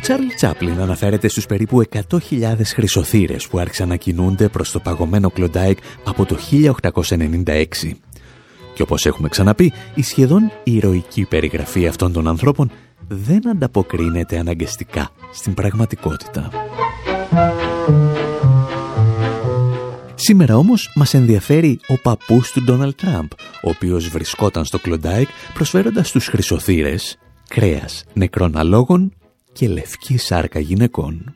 Τσάρλι 0.06 0.26
Τσάπλιν 0.36 0.80
αναφέρεται 0.80 1.28
στους 1.28 1.46
περίπου 1.46 1.82
100.000 2.10 2.54
χρυσοθήρες 2.64 3.46
που 3.48 3.58
άρχισαν 3.58 3.88
να 3.88 3.96
κινούνται 3.96 4.48
προς 4.48 4.70
το 4.70 4.80
παγωμένο 4.80 5.30
Κλοντάικ 5.30 5.78
από 6.04 6.24
το 6.24 6.36
1896. 6.50 7.66
Και 8.74 8.82
όπως 8.82 9.06
έχουμε 9.06 9.28
ξαναπεί, 9.28 9.72
η 9.94 10.02
σχεδόν 10.02 10.52
ηρωική 10.64 11.26
περιγραφή 11.28 11.86
αυτών 11.86 12.12
των 12.12 12.28
ανθρώπων 12.28 12.70
δεν 13.08 13.48
ανταποκρίνεται 13.48 14.38
αναγκαστικά 14.38 15.10
στην 15.32 15.54
πραγματικότητα. 15.54 16.50
Σήμερα 20.14 20.56
όμως 20.56 20.92
μας 20.94 21.14
ενδιαφέρει 21.14 21.80
ο 21.86 21.98
παππούς 22.02 22.52
του 22.52 22.62
Ντόναλντ 22.62 22.96
Τραμπ, 22.96 23.28
ο 23.62 23.68
οποίος 23.68 24.08
βρισκόταν 24.08 24.64
στο 24.64 24.78
Κλοντάικ 24.78 25.28
προσφέροντας 25.54 26.08
στους 26.08 26.26
χρυσοθύρες 26.26 27.18
κρέας 27.48 28.04
νεκρών 28.12 28.56
αλόγων 28.56 29.12
και 29.56 29.68
λευκή 29.68 30.18
σάρκα 30.18 30.58
γυναικών. 30.58 31.34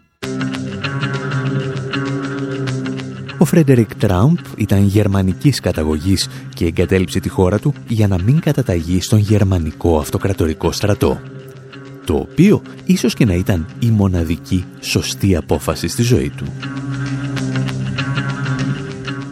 Ο 3.38 3.44
Φρέντερικ 3.44 3.94
Τραμπ 3.94 4.36
ήταν 4.56 4.86
γερμανικής 4.86 5.60
καταγωγής 5.60 6.28
και 6.54 6.66
εγκατέλειψε 6.66 7.20
τη 7.20 7.28
χώρα 7.28 7.58
του 7.58 7.74
για 7.88 8.08
να 8.08 8.22
μην 8.22 8.40
καταταγεί 8.40 9.00
στον 9.00 9.18
γερμανικό 9.18 9.98
αυτοκρατορικό 9.98 10.72
στρατό. 10.72 11.20
Το 12.04 12.14
οποίο 12.14 12.62
ίσως 12.84 13.14
και 13.14 13.24
να 13.24 13.34
ήταν 13.34 13.66
η 13.78 13.86
μοναδική 13.86 14.64
σωστή 14.80 15.36
απόφαση 15.36 15.88
στη 15.88 16.02
ζωή 16.02 16.30
του. 16.36 16.44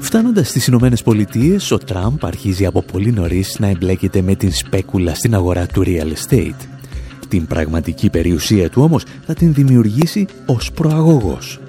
Φτάνοντας 0.00 0.48
στις 0.48 0.66
Ηνωμένες 0.66 1.02
Πολιτείες, 1.02 1.70
ο 1.70 1.78
Τραμπ 1.78 2.24
αρχίζει 2.24 2.66
από 2.66 2.82
πολύ 2.82 3.12
νωρίς 3.12 3.56
να 3.58 3.66
εμπλέκεται 3.66 4.22
με 4.22 4.34
την 4.34 4.52
σπέκουλα 4.52 5.14
στην 5.14 5.34
αγορά 5.34 5.66
του 5.66 5.82
real 5.86 6.12
estate. 6.12 6.77
Την 7.28 7.46
πραγματική 7.46 8.10
περιουσία 8.10 8.70
του 8.70 8.82
όμως 8.82 9.04
θα 9.26 9.34
την 9.34 9.54
δημιουργήσει 9.54 10.26
ως 10.46 10.72
προαγωγός. 10.72 11.60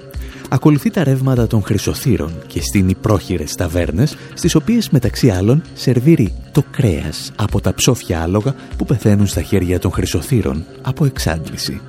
Ακολουθεί 0.52 0.90
τα 0.90 1.04
ρεύματα 1.04 1.46
των 1.46 1.62
χρυσοθύρων 1.62 2.32
και 2.46 2.60
στείνει 2.60 2.94
πρόχειρες 2.94 3.54
ταβέρνες, 3.54 4.16
στις 4.34 4.54
οποίες 4.54 4.90
μεταξύ 4.90 5.30
άλλων 5.30 5.62
σερβίρει 5.74 6.34
το 6.52 6.64
κρέας 6.70 7.32
από 7.36 7.60
τα 7.60 7.74
ψόφια 7.74 8.22
άλογα 8.22 8.54
που 8.76 8.84
πεθαίνουν 8.84 9.26
στα 9.26 9.42
χέρια 9.42 9.78
των 9.78 9.92
χρυσοθύρων 9.92 10.64
από 10.82 11.04
εξάντληση. 11.04 11.80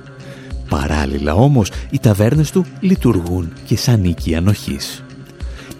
Παράλληλα 0.68 1.34
όμως, 1.34 1.70
οι 1.90 1.98
ταβέρνες 1.98 2.50
του 2.50 2.64
λειτουργούν 2.80 3.52
και 3.66 3.76
σαν 3.76 4.04
οίκη 4.04 4.34
ανοχής. 4.34 5.04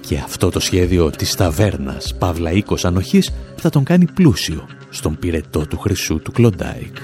Και 0.01 0.19
αυτό 0.25 0.51
το 0.51 0.61
σχέδιο 0.61 1.11
της 1.11 1.35
ταβέρνας 1.35 2.15
Παύλα 2.19 2.53
Οίκος 2.53 2.85
Ανοχής 2.85 3.31
θα 3.57 3.71
τον 3.71 3.85
κάνει 3.85 4.07
πλούσιο 4.15 4.67
στον 4.93 5.19
πυρετό 5.19 5.67
του 5.67 5.79
χρυσού 5.79 6.21
του 6.23 6.33
Κλοντάικ. 6.33 6.97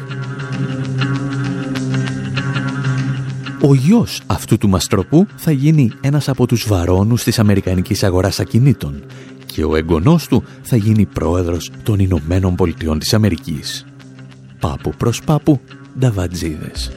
Ο 3.60 3.74
γιος 3.74 4.22
αυτού 4.26 4.58
του 4.58 4.68
μαστροπού 4.68 5.26
θα 5.36 5.50
γίνει 5.50 5.92
ένας 6.00 6.28
από 6.28 6.46
τους 6.46 6.66
βαρόνους 6.68 7.22
της 7.22 7.38
Αμερικανικής 7.38 8.02
αγοράς 8.02 8.40
ακινήτων 8.40 9.02
και 9.46 9.64
ο 9.64 9.76
εγγονός 9.76 10.26
του 10.26 10.42
θα 10.62 10.76
γίνει 10.76 11.06
πρόεδρος 11.06 11.70
των 11.82 11.98
Ηνωμένων 11.98 12.54
Πολιτειών 12.54 12.98
της 12.98 13.14
Αμερικής. 13.14 13.86
Πάπου 14.60 14.92
προς 14.96 15.22
πάπου, 15.24 15.60
νταβατζίδες. 15.98 16.90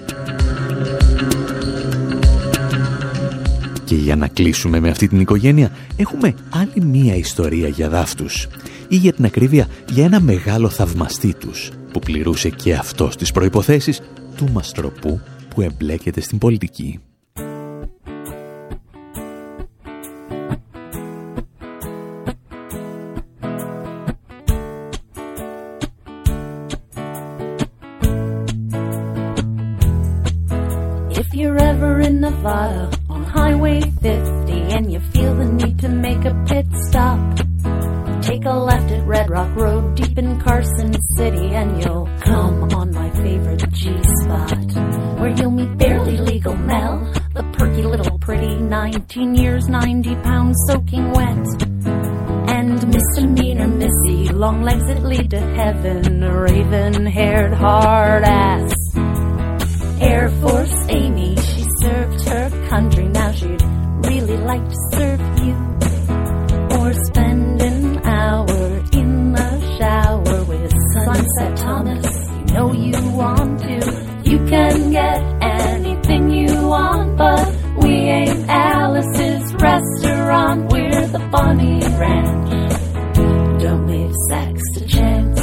Και 3.91 3.97
για 3.97 4.15
να 4.15 4.27
κλείσουμε 4.27 4.79
με 4.79 4.89
αυτή 4.89 5.07
την 5.07 5.19
οικογένεια, 5.19 5.71
έχουμε 5.95 6.33
άλλη 6.49 6.85
μία 6.85 7.15
ιστορία 7.15 7.67
για 7.67 7.89
δάφτους. 7.89 8.47
Ή 8.87 8.95
για 8.95 9.13
την 9.13 9.25
ακρίβεια, 9.25 9.67
για 9.89 10.05
ένα 10.05 10.19
μεγάλο 10.19 10.69
θαυμαστή 10.69 11.33
τους, 11.33 11.71
που 11.91 11.99
πληρούσε 11.99 12.49
και 12.49 12.73
αυτός 12.73 13.15
τις 13.15 13.31
προϋποθέσεις 13.31 14.01
του 14.35 14.49
μαστροπού 14.51 15.21
που 15.49 15.61
εμπλέκεται 15.61 16.21
στην 16.21 16.37
πολιτική. 16.37 16.99
You'll 45.39 45.51
meet 45.51 45.77
barely 45.77 46.17
legal 46.17 46.55
Mel, 46.55 46.99
the 47.33 47.43
perky 47.53 47.83
little 47.83 48.17
pretty 48.19 48.55
19 48.55 49.35
years, 49.35 49.67
90 49.67 50.15
pounds 50.15 50.57
soaking 50.67 51.11
wet, 51.11 51.47
and 52.49 52.87
Misdemeanor 52.87 53.67
Missy, 53.67 54.29
long 54.29 54.63
legs 54.63 54.85
that 54.87 55.03
lead 55.03 55.29
to 55.31 55.39
heaven, 55.39 56.23
raven 56.23 57.05
haired 57.05 57.53
hard 57.53 58.23
ass. 58.23 58.73
Air 60.01 60.29
Force 60.41 60.85
Amy, 60.89 61.35
she 61.35 61.65
served 61.81 62.27
her 62.27 62.67
country, 62.69 63.07
now 63.07 63.31
she'd 63.31 63.61
really 64.05 64.37
like 64.37 64.67
to 64.67 64.75
can 74.53 74.77
get 74.99 75.19
anything 75.63 76.23
you 76.39 76.51
want, 76.73 77.07
but 77.21 77.45
we 77.83 77.93
ain't 78.17 78.41
Alice's 78.49 79.45
restaurant, 79.69 80.59
we're 80.71 81.07
the 81.15 81.23
Bunny 81.33 81.77
Ranch. 82.01 82.51
Don't 83.63 83.85
leave 83.91 84.15
sex 84.31 84.53
to 84.75 84.81
chance. 84.95 85.41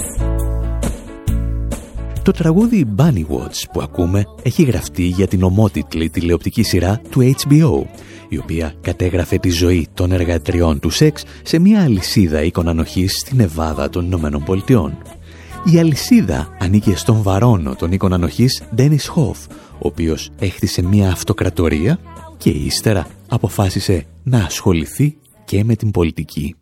Το 2.23 2.33
τραγούδι 2.33 2.87
Bunny 2.97 3.25
Watch 3.29 3.65
που 3.73 3.81
ακούμε 3.81 4.25
έχει 4.43 4.63
γραφτεί 4.63 5.03
για 5.03 5.27
την 5.27 5.43
ομότιτλη 5.43 6.11
τηλεοπτική 6.11 6.63
σειρά 6.63 7.01
του 7.11 7.35
HBO, 7.35 7.87
η 8.29 8.39
οποία 8.39 8.75
κατέγραφε 8.81 9.39
τη 9.39 9.51
ζωή 9.51 9.89
των 9.95 10.13
εργατριών 10.13 10.81
του 10.81 10.91
σεξ 10.91 11.25
σε 11.43 11.59
μια 11.59 11.83
αλυσίδα 11.83 12.43
οίκων 12.43 12.69
ανοχής 12.69 13.19
στην 13.19 13.41
Εβάδα 13.41 13.91
των 13.91 14.05
Ηνωμένων 14.05 14.45
Πολιτειών. 14.45 14.99
Η 15.65 15.79
αλυσίδα 15.79 16.49
ανήκε 16.59 16.97
στον 16.97 17.23
βαρόνο 17.23 17.75
των 17.75 17.93
οίκων 17.93 18.13
ανοχής 18.13 18.63
Dennis 18.77 19.15
Hoff, 19.15 19.47
ο 19.73 19.79
οποίος 19.79 20.31
έχτισε 20.39 20.83
μια 20.83 21.11
αυτοκρατορία 21.11 21.99
και 22.37 22.51
ύστερα 22.51 23.07
αποφάσισε 23.29 24.07
να 24.23 24.39
ασχοληθεί 24.39 25.17
και 25.45 25.65
με 25.65 25.75
την 25.75 25.91
πολιτική. 25.91 26.55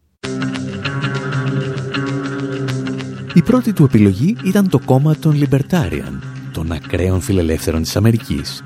Η 3.35 3.43
πρώτη 3.43 3.73
του 3.73 3.85
επιλογή 3.85 4.37
ήταν 4.45 4.69
το 4.69 4.79
κόμμα 4.85 5.17
των 5.17 5.39
Libertarian, 5.41 6.19
των 6.53 6.73
ακραίων 6.73 7.21
φιλελεύθερων 7.21 7.83
της 7.83 7.97
Αμερικής. 7.97 8.63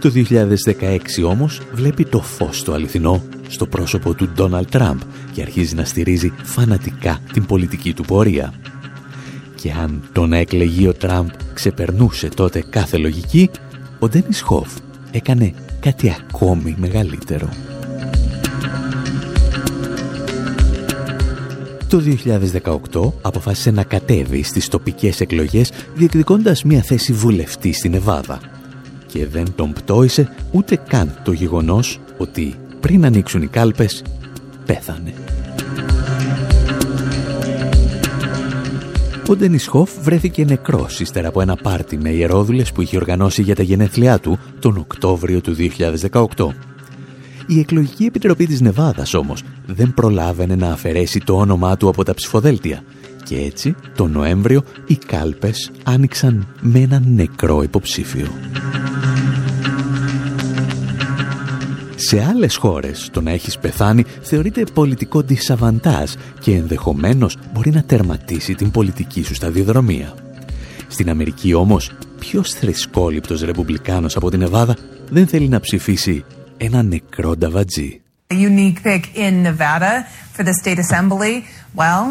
Το 0.00 0.10
2016 0.10 1.24
όμως 1.24 1.60
βλέπει 1.72 2.04
το 2.04 2.20
φως 2.20 2.64
το 2.64 2.72
αληθινό 2.72 3.22
στο 3.48 3.66
πρόσωπο 3.66 4.14
του 4.14 4.28
Ντόναλτ 4.28 4.70
Τραμπ 4.70 4.98
και 5.32 5.42
αρχίζει 5.42 5.74
να 5.74 5.84
στηρίζει 5.84 6.32
φανατικά 6.42 7.18
την 7.32 7.46
πολιτική 7.46 7.94
του 7.94 8.04
πορεία. 8.04 8.52
Και 9.62 9.72
αν 9.72 10.02
το 10.12 10.26
να 10.26 10.36
εκλεγεί 10.36 10.88
ο 10.88 10.94
Τραμπ 10.94 11.28
ξεπερνούσε 11.52 12.28
τότε 12.28 12.64
κάθε 12.70 12.96
λογική, 12.96 13.50
ο 13.98 14.08
Ντένις 14.08 14.40
Χόφ 14.40 14.68
έκανε 15.10 15.54
κάτι 15.80 16.16
ακόμη 16.20 16.74
μεγαλύτερο. 16.78 17.48
Το 21.88 22.02
2018 22.92 23.12
αποφάσισε 23.22 23.70
να 23.70 23.84
κατέβει 23.84 24.42
στις 24.42 24.68
τοπικές 24.68 25.20
εκλογές 25.20 25.72
διεκδικώντας 25.94 26.62
μια 26.64 26.82
θέση 26.82 27.12
βουλευτή 27.12 27.72
στην 27.72 27.94
Εβάδα. 27.94 28.40
Και 29.06 29.26
δεν 29.26 29.54
τον 29.54 29.72
πτώησε 29.72 30.34
ούτε 30.50 30.76
καν 30.88 31.20
το 31.24 31.32
γεγονός 31.32 32.00
ότι 32.18 32.54
πριν 32.80 33.04
ανοίξουν 33.04 33.42
οι 33.42 33.46
κάλπες 33.46 34.02
πέθανε. 34.66 35.14
Ο 39.32 39.36
Ντένις 39.36 39.66
Χοφ 39.66 39.90
βρέθηκε 40.00 40.44
νεκρός 40.44 41.00
ύστερα 41.00 41.28
από 41.28 41.40
ένα 41.40 41.56
πάρτι 41.56 41.96
με 41.96 42.10
ιερόδουλες 42.10 42.72
που 42.72 42.82
είχε 42.82 42.96
οργανώσει 42.96 43.42
για 43.42 43.54
τα 43.54 43.62
γενέθλιά 43.62 44.18
του 44.18 44.38
τον 44.58 44.76
Οκτώβριο 44.76 45.40
του 45.40 45.56
2018. 46.10 46.26
Η 47.46 47.58
εκλογική 47.58 48.04
επιτροπή 48.04 48.46
της 48.46 48.60
Νεβάδας 48.60 49.14
όμως 49.14 49.42
δεν 49.66 49.94
προλάβαινε 49.94 50.54
να 50.54 50.72
αφαιρέσει 50.72 51.20
το 51.20 51.36
όνομά 51.36 51.76
του 51.76 51.88
από 51.88 52.04
τα 52.04 52.14
ψηφοδέλτια 52.14 52.82
και 53.24 53.36
έτσι 53.36 53.74
τον 53.96 54.10
Νοέμβριο 54.10 54.62
οι 54.86 54.96
κάλπες 54.96 55.70
άνοιξαν 55.82 56.46
με 56.60 56.78
έναν 56.78 57.04
νεκρό 57.06 57.62
υποψήφιο. 57.62 58.26
Σε 62.06 62.24
άλλες 62.24 62.56
χώρες 62.56 63.08
το 63.12 63.20
να 63.20 63.30
έχεις 63.30 63.58
πεθάνει 63.58 64.04
θεωρείται 64.20 64.64
πολιτικό 64.74 65.20
δισαβαντάζ 65.20 66.12
και 66.40 66.54
ενδεχομένως 66.54 67.36
μπορεί 67.52 67.70
να 67.70 67.82
τερματίσει 67.82 68.54
την 68.54 68.70
πολιτική 68.70 69.22
σου 69.22 69.34
σταδιοδρομία. 69.34 70.14
Στην 70.86 71.10
Αμερική 71.10 71.54
όμως, 71.54 71.90
ποιος 72.18 72.50
θρησκόληπτος 72.50 73.42
ρεπουμπλικάνος 73.42 74.16
από 74.16 74.30
την 74.30 74.42
Εβάδα 74.42 74.76
δεν 75.10 75.26
θέλει 75.26 75.48
να 75.48 75.60
ψηφίσει 75.60 76.24
ένα 76.56 76.82
νεκρό 76.82 77.36
νταβατζή; 77.36 78.00
unique 78.26 78.82
pick 78.86 79.02
in 79.14 79.34
Nevada 79.46 79.92
for 80.36 80.44
the 80.44 80.54
state 80.62 80.78
assembly. 80.78 81.34
Well, 81.76 82.04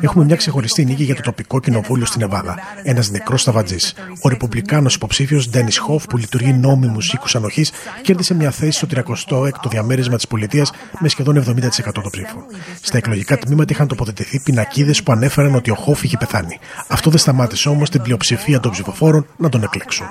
Έχουμε 0.00 0.24
μια 0.24 0.36
ξεχωριστή 0.36 0.84
νίκη 0.84 1.04
για 1.04 1.14
το 1.14 1.22
τοπικό 1.22 1.60
κοινοβούλιο 1.60 2.06
στην 2.06 2.22
Εβάδα. 2.22 2.58
Ένας 2.82 3.10
νεκρός 3.10 3.40
σταβατζής. 3.40 3.94
Ο 4.22 4.28
ρεπουμπλικάνος 4.28 4.94
υποψήφιος 4.94 5.50
Ντένι 5.50 5.74
Χοφ, 5.74 6.04
που 6.06 6.16
λειτουργεί 6.16 6.52
νόμιμους 6.52 7.12
οίκους 7.12 7.36
ανοχής, 7.36 7.72
κέρδισε 8.02 8.34
μια 8.34 8.50
θέση 8.50 8.70
στο 8.70 8.86
36ο 8.86 9.68
διαμέρισμα 9.70 10.16
της 10.16 10.26
πολιτείας 10.26 10.72
με 10.98 11.08
σχεδόν 11.08 11.36
70% 11.36 12.02
των 12.02 12.10
ψήφων. 12.10 12.44
Στα 12.80 12.96
εκλογικά 12.96 13.38
τμήματα 13.38 13.72
είχαν 13.72 13.86
τοποθετηθεί 13.86 14.40
πινακίδες 14.40 15.02
που 15.02 15.12
ανέφεραν 15.12 15.54
ότι 15.54 15.70
ο 15.70 15.74
Χοφ 15.74 16.02
είχε 16.02 16.16
πεθάνει. 16.16 16.58
Αυτό 16.88 17.10
δεν 17.10 17.18
σταμάτησε 17.18 17.68
όμως 17.68 17.90
την 17.90 18.02
πλειοψηφία 18.02 18.60
των 18.60 18.70
ψηφοφόρων 18.70 19.26
να 19.36 19.48
τον 19.48 19.62
εκλέξουν. 19.62 20.06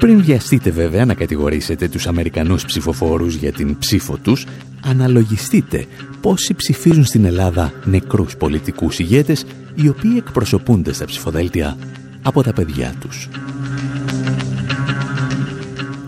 Πριν 0.00 0.22
βιαστείτε 0.22 0.70
βέβαια 0.70 1.04
να 1.04 1.14
κατηγορήσετε 1.14 1.88
τους 1.88 2.06
Αμερικανούς 2.06 2.64
ψηφοφόρους 2.64 3.34
για 3.34 3.52
την 3.52 3.78
ψήφο 3.78 4.16
τους, 4.16 4.46
αναλογιστείτε 4.84 5.86
πόσοι 6.20 6.54
ψηφίζουν 6.54 7.04
στην 7.04 7.24
Ελλάδα 7.24 7.72
νεκρούς 7.84 8.36
πολιτικούς 8.36 8.98
ηγέτες 8.98 9.44
οι 9.74 9.88
οποίοι 9.88 10.14
εκπροσωπούνται 10.16 10.92
στα 10.92 11.04
ψηφοδέλτια 11.04 11.76
από 12.22 12.42
τα 12.42 12.52
παιδιά 12.52 12.94
τους. 13.00 13.28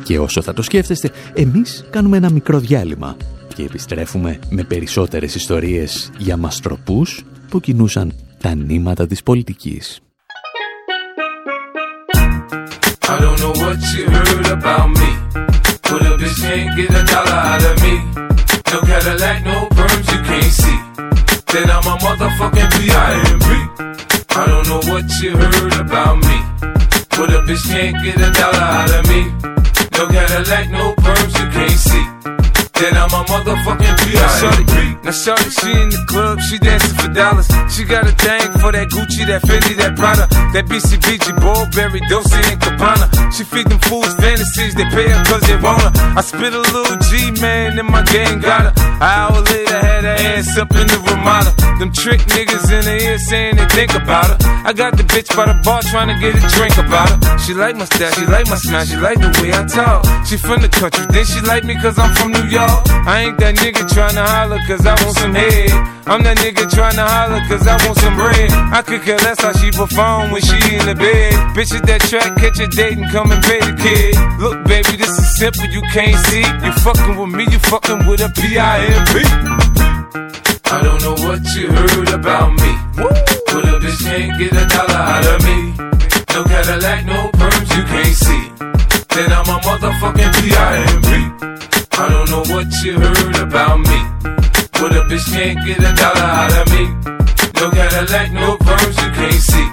Και 0.02 0.18
όσο 0.18 0.42
θα 0.42 0.52
το 0.52 0.62
σκέφτεστε, 0.62 1.10
εμείς 1.34 1.84
κάνουμε 1.90 2.16
ένα 2.16 2.30
μικρό 2.30 2.58
διάλειμμα 2.58 3.16
και 3.54 3.62
επιστρέφουμε 3.62 4.38
με 4.50 4.64
περισσότερες 4.64 5.34
ιστορίες 5.34 6.10
για 6.18 6.36
μαστροπούς 6.36 7.24
που 7.48 7.60
κινούσαν 7.60 8.12
τα 8.38 8.54
νήματα 8.54 9.06
της 9.06 9.22
πολιτικής. 9.22 10.00
I 13.12 13.18
don't 13.20 13.38
know 13.40 13.52
what 13.62 13.78
you 13.92 14.08
heard 14.08 14.46
about 14.46 14.88
me. 14.88 15.10
But 15.84 16.00
a 16.00 16.16
bitch 16.16 16.40
can't 16.40 16.74
get 16.74 16.88
a 16.88 17.04
dollar 17.04 17.40
out 17.52 17.62
of 17.62 17.76
me. 17.84 17.94
No 18.72 18.80
Cadillac, 18.88 19.44
no 19.44 19.68
perms 19.76 20.06
you 20.12 20.20
can't 20.28 20.54
see. 20.60 20.78
Then 21.52 21.68
I'm 21.76 21.84
a 21.92 21.94
motherfucking 22.00 22.70
B.I.M.B. 22.72 23.50
I 24.30 24.46
don't 24.46 24.66
know 24.66 24.80
what 24.90 25.04
you 25.20 25.36
heard 25.36 25.74
about 25.84 26.16
me. 26.24 26.36
But 27.10 27.28
a 27.36 27.40
bitch 27.44 27.64
can't 27.68 28.02
get 28.02 28.16
a 28.16 28.30
dollar 28.32 28.66
out 28.80 28.90
of 28.96 29.04
me. 29.10 29.20
No 29.92 30.08
Cadillac, 30.08 30.70
no 30.70 30.94
perms 31.04 31.34
you 31.38 31.48
can't 31.52 31.80
see. 31.88 32.51
Then 32.82 32.98
I'm 32.98 33.14
a 33.14 33.22
motherfucking 33.30 33.94
B.I.M.B. 34.10 35.06
Now 35.06 35.14
shorty, 35.14 35.50
she 35.54 35.70
in 35.70 35.90
the 35.94 36.02
club, 36.10 36.40
she 36.42 36.58
dancing 36.58 36.98
for 36.98 37.14
dollars. 37.14 37.46
She 37.70 37.86
got 37.86 38.10
a 38.10 38.14
thing 38.18 38.50
for 38.58 38.74
that 38.74 38.90
Gucci, 38.90 39.22
that 39.30 39.46
Fendi, 39.46 39.78
that 39.78 39.94
Prada, 39.94 40.26
that 40.50 40.66
BCBG, 40.66 41.30
Burberry, 41.38 42.02
Dolce 42.10 42.42
and 42.42 42.58
Gabbana. 42.58 43.06
She 43.30 43.46
feed 43.46 43.70
them 43.70 43.78
fools 43.86 44.10
fantasies, 44.18 44.74
they 44.74 44.82
pay 44.90 45.06
her 45.06 45.22
cause 45.30 45.46
they 45.46 45.62
want 45.62 45.78
her. 45.78 45.94
I 46.18 46.26
spit 46.26 46.50
a 46.50 46.58
little 46.58 46.98
G, 47.06 47.30
man, 47.38 47.78
and 47.78 47.86
my 47.86 48.02
gang 48.02 48.42
got 48.42 48.66
her. 48.66 48.74
An 48.74 49.02
hour 49.02 49.38
later, 49.46 49.78
had 49.78 50.02
her 50.02 50.18
ass 50.34 50.58
up 50.58 50.74
in 50.74 50.86
the 50.90 50.98
Ramada. 51.06 51.54
Them 51.78 51.94
trick 51.94 52.18
niggas 52.34 52.66
in 52.66 52.82
the 52.82 52.98
ear 52.98 53.18
saying 53.30 53.62
they 53.62 53.66
think 53.70 53.94
about 53.94 54.26
her. 54.26 54.38
I 54.66 54.72
got 54.74 54.98
the 54.98 55.06
bitch 55.06 55.30
by 55.34 55.46
the 55.46 55.54
bar 55.62 55.82
trying 55.82 56.10
to 56.10 56.18
get 56.18 56.34
a 56.34 56.42
drink 56.58 56.74
about 56.78 57.10
her. 57.10 57.38
She 57.38 57.54
like 57.54 57.78
my 57.78 57.86
style, 57.86 58.10
she 58.10 58.26
like 58.26 58.50
my 58.50 58.58
smile, 58.58 58.86
she 58.86 58.98
like 58.98 59.18
the 59.22 59.30
way 59.38 59.54
I 59.54 59.66
talk. 59.70 60.02
She 60.26 60.34
from 60.34 60.62
the 60.62 60.70
country, 60.70 61.06
then 61.14 61.24
she 61.26 61.38
like 61.46 61.62
me 61.62 61.74
cause 61.78 61.98
I'm 61.98 62.10
from 62.14 62.30
New 62.34 62.50
York. 62.50 62.71
I 63.02 63.26
ain't 63.26 63.38
that 63.42 63.56
nigga 63.58 63.82
trying 63.90 64.14
to 64.14 64.22
holler 64.22 64.62
cause 64.66 64.86
I 64.86 64.94
want 65.02 65.16
some 65.18 65.34
head. 65.34 65.70
I'm 66.06 66.22
that 66.22 66.38
nigga 66.38 66.70
trying 66.70 66.94
to 66.94 67.02
holler 67.02 67.42
cause 67.50 67.66
I 67.66 67.74
want 67.82 67.98
some 67.98 68.14
bread. 68.14 68.50
I 68.70 68.82
could 68.82 69.02
care 69.02 69.18
less 69.26 69.42
how 69.42 69.52
she 69.58 69.70
perform 69.74 70.30
when 70.30 70.42
she 70.42 70.54
in 70.70 70.86
the 70.86 70.94
bed. 70.94 71.34
Bitch 71.58 71.74
at 71.74 71.82
that 71.90 72.02
track, 72.06 72.38
catch 72.38 72.62
a 72.62 72.68
date 72.70 72.98
and 72.98 73.10
come 73.10 73.34
and 73.34 73.42
pay 73.42 73.58
the 73.58 73.74
kid. 73.74 74.14
Look, 74.38 74.62
baby, 74.70 74.94
this 74.94 75.10
is 75.18 75.26
simple, 75.38 75.66
you 75.66 75.82
can't 75.90 76.14
see. 76.30 76.46
You 76.46 76.72
fucking 76.86 77.18
with 77.18 77.34
me, 77.34 77.44
you 77.50 77.58
fucking 77.66 78.06
with 78.06 78.22
a 78.22 78.30
P-I-M-P. 78.38 79.14
I 80.70 80.78
don't 80.80 81.02
know 81.02 81.18
what 81.26 81.42
you 81.58 81.68
heard 81.74 82.08
about 82.14 82.54
me. 82.54 82.72
But 82.94 83.66
a 83.66 83.82
bitch 83.82 83.98
can't 84.06 84.38
get 84.38 84.54
a 84.54 84.64
dollar 84.70 85.02
out 85.10 85.26
of 85.26 85.38
me. 85.42 85.74
No 86.32 86.44
Cadillac, 86.46 87.04
no 87.04 87.30
perms, 87.34 87.68
you 87.76 87.82
can't 87.82 88.16
see. 88.16 88.44
Then 89.10 89.28
I'm 89.34 89.50
a 89.50 89.58
motherfucking 89.58 90.32
P.I.M.P. 90.38 91.81
I 91.94 92.08
don't 92.08 92.30
know 92.30 92.44
what 92.54 92.68
you 92.82 92.98
heard 92.98 93.36
about 93.36 93.78
me. 93.80 93.98
But 94.78 94.96
a 94.96 95.02
bitch 95.08 95.26
can't 95.32 95.58
get 95.66 95.78
a 95.78 95.92
dollar 95.94 96.28
out 96.40 96.52
of 96.60 96.66
me. 96.72 96.84
No 97.60 97.70
Cadillac, 97.70 98.32
no 98.32 98.56
perms, 98.58 98.96
you 99.02 99.10
can't 99.18 99.42
see. 99.50 99.68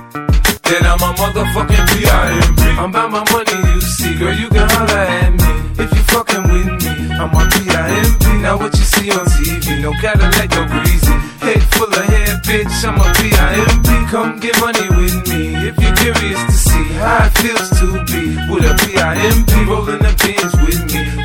then 0.69 0.83
I'm 0.85 1.01
a 1.01 1.09
motherfucking 1.17 1.85
P.I.M.P. 1.93 2.61
I'm 2.77 2.89
about 2.91 3.11
my 3.11 3.23
money, 3.31 3.73
you 3.73 3.81
see, 3.81 4.17
girl, 4.17 4.33
you 4.33 4.49
can 4.49 4.69
holler 4.69 5.05
at 5.17 5.31
me. 5.33 5.83
If 5.83 5.89
you 5.91 6.03
fucking 6.13 6.43
with 6.43 6.71
me, 6.83 7.13
I'm 7.15 7.33
a 7.33 7.41
P.I.M.P. 7.49 8.25
Now 8.41 8.57
what 8.57 8.73
you 8.77 8.85
see 8.85 9.11
on 9.11 9.25
TV, 9.25 9.81
no 9.81 9.91
Cadillac, 9.93 10.49
no 10.51 10.65
greasy. 10.67 11.15
Head 11.41 11.63
full 11.73 11.87
of 11.87 12.05
hair, 12.05 12.35
bitch, 12.45 12.85
I'm 12.87 12.99
a. 12.99 13.09
Come 14.09 14.39
get 14.39 14.59
money 14.59 14.89
with 14.89 15.27
me, 15.29 15.53
if 15.67 15.79
you're 15.79 15.95
curious 15.97 16.43
to 16.43 16.51
see 16.51 16.93
how 16.93 17.27
it 17.27 17.37
feels 17.37 17.69
to 17.77 18.03
be 18.05 18.35
with 18.49 18.65
a. 18.65 18.79
Rolling 19.67 19.99
the 19.99 20.15
pins 20.17 20.55
with 20.65 20.81
me, 20.91 21.18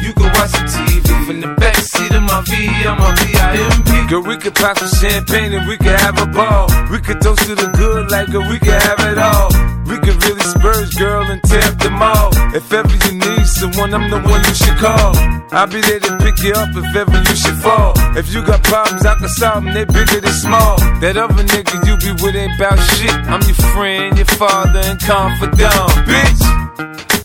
you 0.45 0.51
watch 0.51 0.53
the 0.53 0.65
TV 0.77 1.27
from 1.27 1.41
the 1.41 1.49
back 1.57 1.77
seat 1.77 2.13
of 2.13 2.23
my 2.23 2.43
V, 2.45 2.53
I'm 2.85 3.01
a 3.01 3.11
P.I.M.P. 3.17 4.09
Girl, 4.09 4.23
we 4.23 4.37
could 4.37 4.55
pop 4.55 4.77
some 4.77 4.93
champagne 5.01 5.53
and 5.53 5.67
we 5.69 5.77
could 5.77 5.97
have 6.01 6.21
a 6.21 6.27
ball. 6.27 6.69
We 6.91 7.01
could 7.01 7.21
toast 7.21 7.47
to 7.49 7.55
the 7.55 7.69
good 7.73 8.11
like 8.11 8.29
girl, 8.31 8.45
we 8.49 8.59
could 8.59 8.77
have 8.77 9.01
it 9.09 9.19
all. 9.19 9.49
We 9.89 9.97
could 10.05 10.17
really 10.25 10.45
spurge, 10.45 10.97
girl, 10.97 11.23
and 11.31 11.41
tear 11.45 11.65
up 11.65 11.79
the 11.79 11.91
mall. 11.91 12.29
If 12.53 12.73
ever 12.73 12.93
you 13.09 13.13
need 13.17 13.47
someone, 13.47 13.95
I'm 13.95 14.11
the 14.11 14.21
one 14.21 14.43
you 14.45 14.55
should 14.55 14.77
call. 14.77 15.17
I'll 15.53 15.67
be 15.67 15.81
there 15.81 16.01
to 16.01 16.13
pick 16.21 16.37
you 16.45 16.53
up 16.53 16.71
if 16.77 16.97
ever 16.97 17.17
you 17.17 17.37
should 17.37 17.59
fall. 17.65 17.93
If 18.17 18.33
you 18.35 18.45
got 18.45 18.63
problems, 18.65 19.07
I 19.07 19.15
can 19.15 19.29
solve 19.29 19.65
them, 19.65 19.73
they 19.73 19.85
bigger 19.85 20.21
than 20.21 20.35
small. 20.35 20.77
That 21.01 21.17
other 21.17 21.45
nigga 21.45 21.77
you 21.89 21.97
be 22.05 22.13
with 22.21 22.37
ain't 22.37 22.59
bout 22.59 22.77
shit. 22.97 23.13
I'm 23.33 23.41
your 23.49 23.61
friend, 23.73 24.17
your 24.17 24.29
father, 24.37 24.81
and 24.85 25.01
confidant, 25.01 25.89
bitch. 26.05 26.43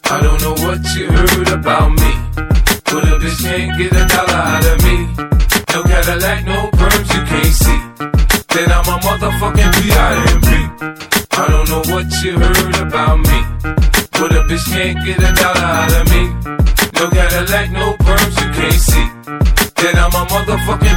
I 0.08 0.21
don't 0.23 0.41
know 0.41 0.55
what 0.65 0.79
you 0.95 1.12
heard 1.12 1.49
about 1.49 1.91
me. 1.91 2.59
But 2.91 3.04
a 3.06 3.15
bitch 3.21 3.39
can't 3.43 3.78
get 3.78 3.91
a 3.93 4.06
dollar 4.08 4.41
out 4.54 4.65
of 4.65 4.78
me. 4.86 4.97
No 5.73 5.84
Cadillac, 5.84 6.45
no 6.45 6.69
perms, 6.73 7.10
you 7.13 7.21
can't 7.32 7.56
see. 7.63 7.80
Then 8.54 8.71
I'm 8.71 8.88
a 8.89 8.97
motherfucking 9.06 9.71
P.I.M.P. 9.78 10.49
I 11.38 11.47
don't 11.47 11.69
know 11.69 11.84
what 11.93 12.08
you 12.23 12.39
heard 12.39 12.75
about 12.88 13.19
me. 13.19 13.39
But 14.17 14.32
a 14.34 14.41
bitch 14.49 14.65
can't 14.73 15.06
get 15.06 15.19
a 15.19 15.32
dollar 15.39 15.69
out 15.80 15.93
of 15.99 16.06
me. 16.12 16.23
No 16.95 17.10
Cadillac, 17.10 17.71
no 17.71 17.93
perms, 17.93 18.36
you 18.41 18.49
can't 18.58 18.73
see. 18.73 19.18
I'm 20.10 20.26
a 20.26 20.30
motherfucking. 20.30 20.89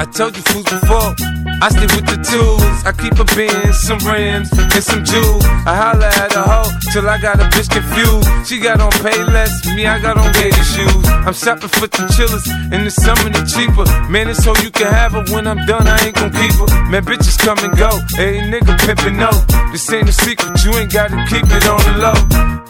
I 0.00 0.04
told 0.06 0.36
you 0.36 0.42
fools 0.48 0.64
before. 0.64 1.12
I 1.60 1.68
stick 1.68 1.92
with 1.92 2.08
the 2.08 2.16
tools. 2.24 2.80
I 2.88 2.92
keep 2.96 3.12
a 3.20 3.24
bin, 3.36 3.72
some 3.84 4.00
rims, 4.08 4.48
and 4.56 4.84
some 4.84 5.04
jewels. 5.04 5.44
I 5.68 5.76
holla 5.76 6.08
at 6.08 6.32
a 6.32 6.40
hoe 6.40 6.72
till 6.92 7.08
I 7.08 7.20
got 7.20 7.40
a 7.40 7.44
bitch 7.52 7.68
confused. 7.68 8.48
She 8.48 8.58
got 8.58 8.80
on 8.80 8.90
pay 9.04 9.20
less, 9.24 9.52
me 9.76 9.84
I 9.86 10.00
got 10.00 10.16
on 10.16 10.32
gator 10.32 10.64
shoes. 10.64 11.04
I'm 11.28 11.34
shopping 11.34 11.68
for 11.68 11.88
the 11.88 12.08
chillers, 12.16 12.46
in 12.72 12.84
the 12.88 12.90
summer 12.90 13.28
they 13.28 13.44
cheaper. 13.44 13.84
Man, 14.08 14.28
it's 14.28 14.42
so 14.44 14.56
you 14.64 14.70
can 14.70 14.88
have 14.88 15.12
her 15.12 15.24
when 15.34 15.46
I'm 15.46 15.60
done, 15.66 15.86
I 15.86 16.00
ain't 16.06 16.16
gon' 16.16 16.32
keep 16.32 16.56
her. 16.56 16.68
Man, 16.88 17.04
bitches 17.04 17.36
come 17.36 17.58
and 17.60 17.76
go. 17.76 17.90
Hey, 18.16 18.40
nigga 18.48 18.80
pimpin' 18.80 19.20
no. 19.20 19.32
This 19.72 19.92
ain't 19.92 20.08
a 20.08 20.12
secret, 20.12 20.56
you 20.64 20.72
ain't 20.72 20.92
gotta 20.92 21.20
keep 21.28 21.44
it 21.44 21.66
on 21.68 21.80
the 21.84 21.94
low. 22.00 22.20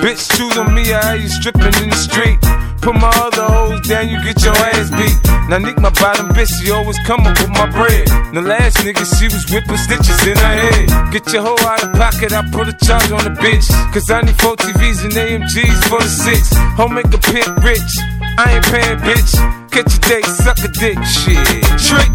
Bitch, 0.03 0.27
choose 0.35 0.57
on 0.59 0.75
me, 0.75 0.93
I 0.93 1.15
have 1.15 1.21
you 1.23 1.29
stripping 1.29 1.75
in 1.83 1.91
the 1.91 1.97
street. 1.97 2.39
Put 2.83 2.95
my 2.95 3.11
other 3.15 3.43
hoes 3.43 3.81
down, 3.89 4.09
you 4.09 4.23
get 4.23 4.43
your 4.43 4.55
ass 4.55 4.91
beat. 4.91 5.36
Now 5.49 5.59
Nick, 5.59 5.79
my 5.79 5.91
bottom 5.91 6.29
bitch, 6.31 6.51
she 6.59 6.71
always 6.71 6.99
come 7.07 7.21
up 7.27 7.39
with 7.39 7.51
my 7.51 7.71
bread. 7.71 8.09
The 8.35 8.43
last 8.43 8.79
nigga, 8.79 9.05
she 9.19 9.27
was 9.27 9.47
whipping 9.53 9.79
stitches 9.79 10.21
in 10.27 10.37
her 10.37 10.55
head. 10.67 11.13
Get 11.13 11.33
your 11.33 11.43
hoe 11.43 11.61
out 11.63 11.85
of 11.85 11.93
pocket, 11.95 12.33
I 12.33 12.43
put 12.51 12.69
a 12.69 12.75
charge 12.85 13.11
on 13.13 13.23
the 13.23 13.35
bitch. 13.39 13.67
Cause 13.95 14.11
I 14.11 14.23
need 14.23 14.35
four 14.41 14.57
TVs 14.57 15.05
and 15.05 15.15
AMGs 15.15 15.79
for 15.89 16.01
the 16.01 16.09
six. 16.09 16.51
Home 16.77 16.95
make 16.95 17.13
a 17.15 17.19
pimp 17.19 17.63
rich. 17.63 17.93
I 18.39 18.59
ain't 18.59 18.67
paying, 18.67 18.99
bitch. 19.07 19.33
Catch 19.71 19.97
a 19.97 20.01
date, 20.09 20.27
suck 20.27 20.59
a 20.59 20.69
dick, 20.69 20.99
shit. 21.05 21.39
Trick. 21.79 22.11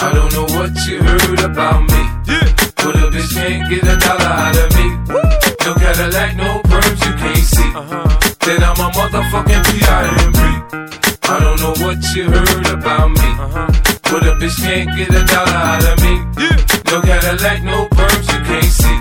I 0.00 0.12
don't 0.14 0.32
know 0.32 0.46
what 0.56 0.72
you 0.86 1.02
heard 1.02 1.40
about 1.42 1.82
me. 1.90 2.02
Yeah. 2.30 2.48
But 2.76 2.96
a 2.96 3.10
bitch 3.10 3.34
can't 3.34 3.68
get 3.68 3.82
a 3.82 3.96
dollar 3.98 4.30
out 4.46 4.56
of 4.56 4.70
me. 4.78 4.86
Woo. 5.10 5.48
No 5.66 5.74
Cadillac, 5.74 6.36
no 6.36 6.62
perms, 6.64 7.00
you 7.04 7.12
can't 7.18 7.44
see. 7.44 7.70
Uh-huh. 7.74 8.08
Then 8.46 8.62
I'm 8.62 8.78
a 8.78 8.88
motherfucking 8.94 9.62
P.I.M.P. 9.68 11.07
I 11.38 11.40
don't 11.40 11.60
know 11.62 11.86
what 11.86 11.98
you 12.16 12.24
heard 12.24 12.66
about 12.66 13.10
me. 13.10 13.28
Uh-huh. 13.38 13.70
But 14.10 14.26
a 14.26 14.34
bitch 14.42 14.58
can't 14.58 14.90
get 14.98 15.08
a 15.14 15.22
dollar 15.22 15.54
out 15.54 15.84
of 15.86 15.96
me. 16.02 16.14
Yeah. 16.34 16.58
No 16.90 16.98
Cadillac, 17.00 17.62
no 17.62 17.86
perms, 17.94 18.26
you 18.26 18.40
can't 18.42 18.72
see. 18.74 18.98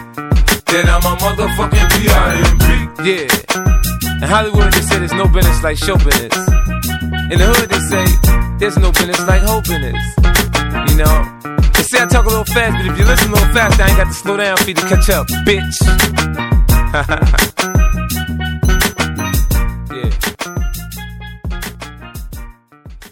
Then 0.69 0.85
I'm 0.85 1.01
a 1.01 1.17
motherfucking 1.17 1.87
P.I.M.P. 1.97 2.65
Yeah. 3.09 4.21
In 4.21 4.27
Hollywood, 4.29 4.71
they 4.71 4.81
say 4.81 4.99
there's 4.99 5.13
no 5.13 5.27
business 5.27 5.63
like 5.63 5.77
show 5.77 5.97
business. 5.97 6.37
In 7.33 7.41
the 7.41 7.47
hood, 7.49 7.69
they 7.73 7.81
say 7.89 8.05
there's 8.59 8.77
no 8.77 8.91
business 8.91 9.25
like 9.25 9.41
hoe 9.41 9.61
business. 9.61 9.97
You 10.91 10.97
know? 11.01 11.17
They 11.73 11.83
say 11.89 12.03
I 12.03 12.05
talk 12.05 12.25
a 12.25 12.29
little 12.29 12.45
fast, 12.45 12.77
but 12.77 12.85
if 12.85 12.99
you 12.99 13.05
listen 13.05 13.29
a 13.29 13.33
little 13.33 13.53
fast, 13.53 13.79
I 13.79 13.89
ain't 13.89 13.97
got 13.97 14.07
to 14.09 14.13
slow 14.13 14.37
down 14.37 14.57
for 14.57 14.69
you 14.69 14.75
to 14.75 14.81
catch 14.81 15.09
up, 15.09 15.25
bitch. 15.41 15.73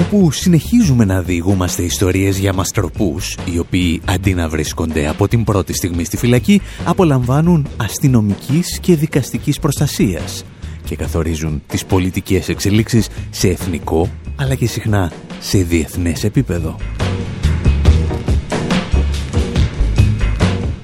Όπου 0.00 0.30
συνεχίζουμε 0.30 1.04
να 1.04 1.22
διηγούμαστε 1.22 1.82
ιστορίες 1.82 2.38
για 2.38 2.52
μαστροπούς, 2.52 3.36
οι 3.52 3.58
οποίοι 3.58 4.00
αντί 4.04 4.34
να 4.34 4.48
βρίσκονται 4.48 5.08
από 5.08 5.28
την 5.28 5.44
πρώτη 5.44 5.72
στιγμή 5.72 6.04
στη 6.04 6.16
φυλακή, 6.16 6.60
απολαμβάνουν 6.84 7.66
αστυνομικής 7.76 8.78
και 8.80 8.96
δικαστικής 8.96 9.58
προστασίας 9.58 10.44
και 10.84 10.96
καθορίζουν 10.96 11.62
τις 11.66 11.84
πολιτικές 11.84 12.48
εξελίξεις 12.48 13.08
σε 13.30 13.48
εθνικό, 13.48 14.08
αλλά 14.36 14.54
και 14.54 14.66
συχνά 14.66 15.12
σε 15.40 15.58
διεθνές 15.58 16.24
επίπεδο. 16.24 16.76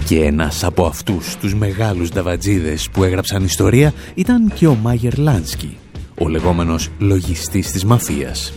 Και 0.04 0.24
ένας 0.24 0.64
από 0.64 0.86
αυτούς 0.86 1.36
τους 1.36 1.54
μεγάλους 1.54 2.10
νταβατζίδες 2.10 2.88
που 2.92 3.04
έγραψαν 3.04 3.44
ιστορία 3.44 3.92
ήταν 4.14 4.52
και 4.54 4.66
ο 4.66 4.74
Μάγερ 4.74 5.18
Λάνσκι, 5.18 5.76
ο 6.18 6.28
λεγόμενος 6.28 6.88
λογιστής 6.98 7.70
της 7.70 7.84
μαφίας. 7.84 8.52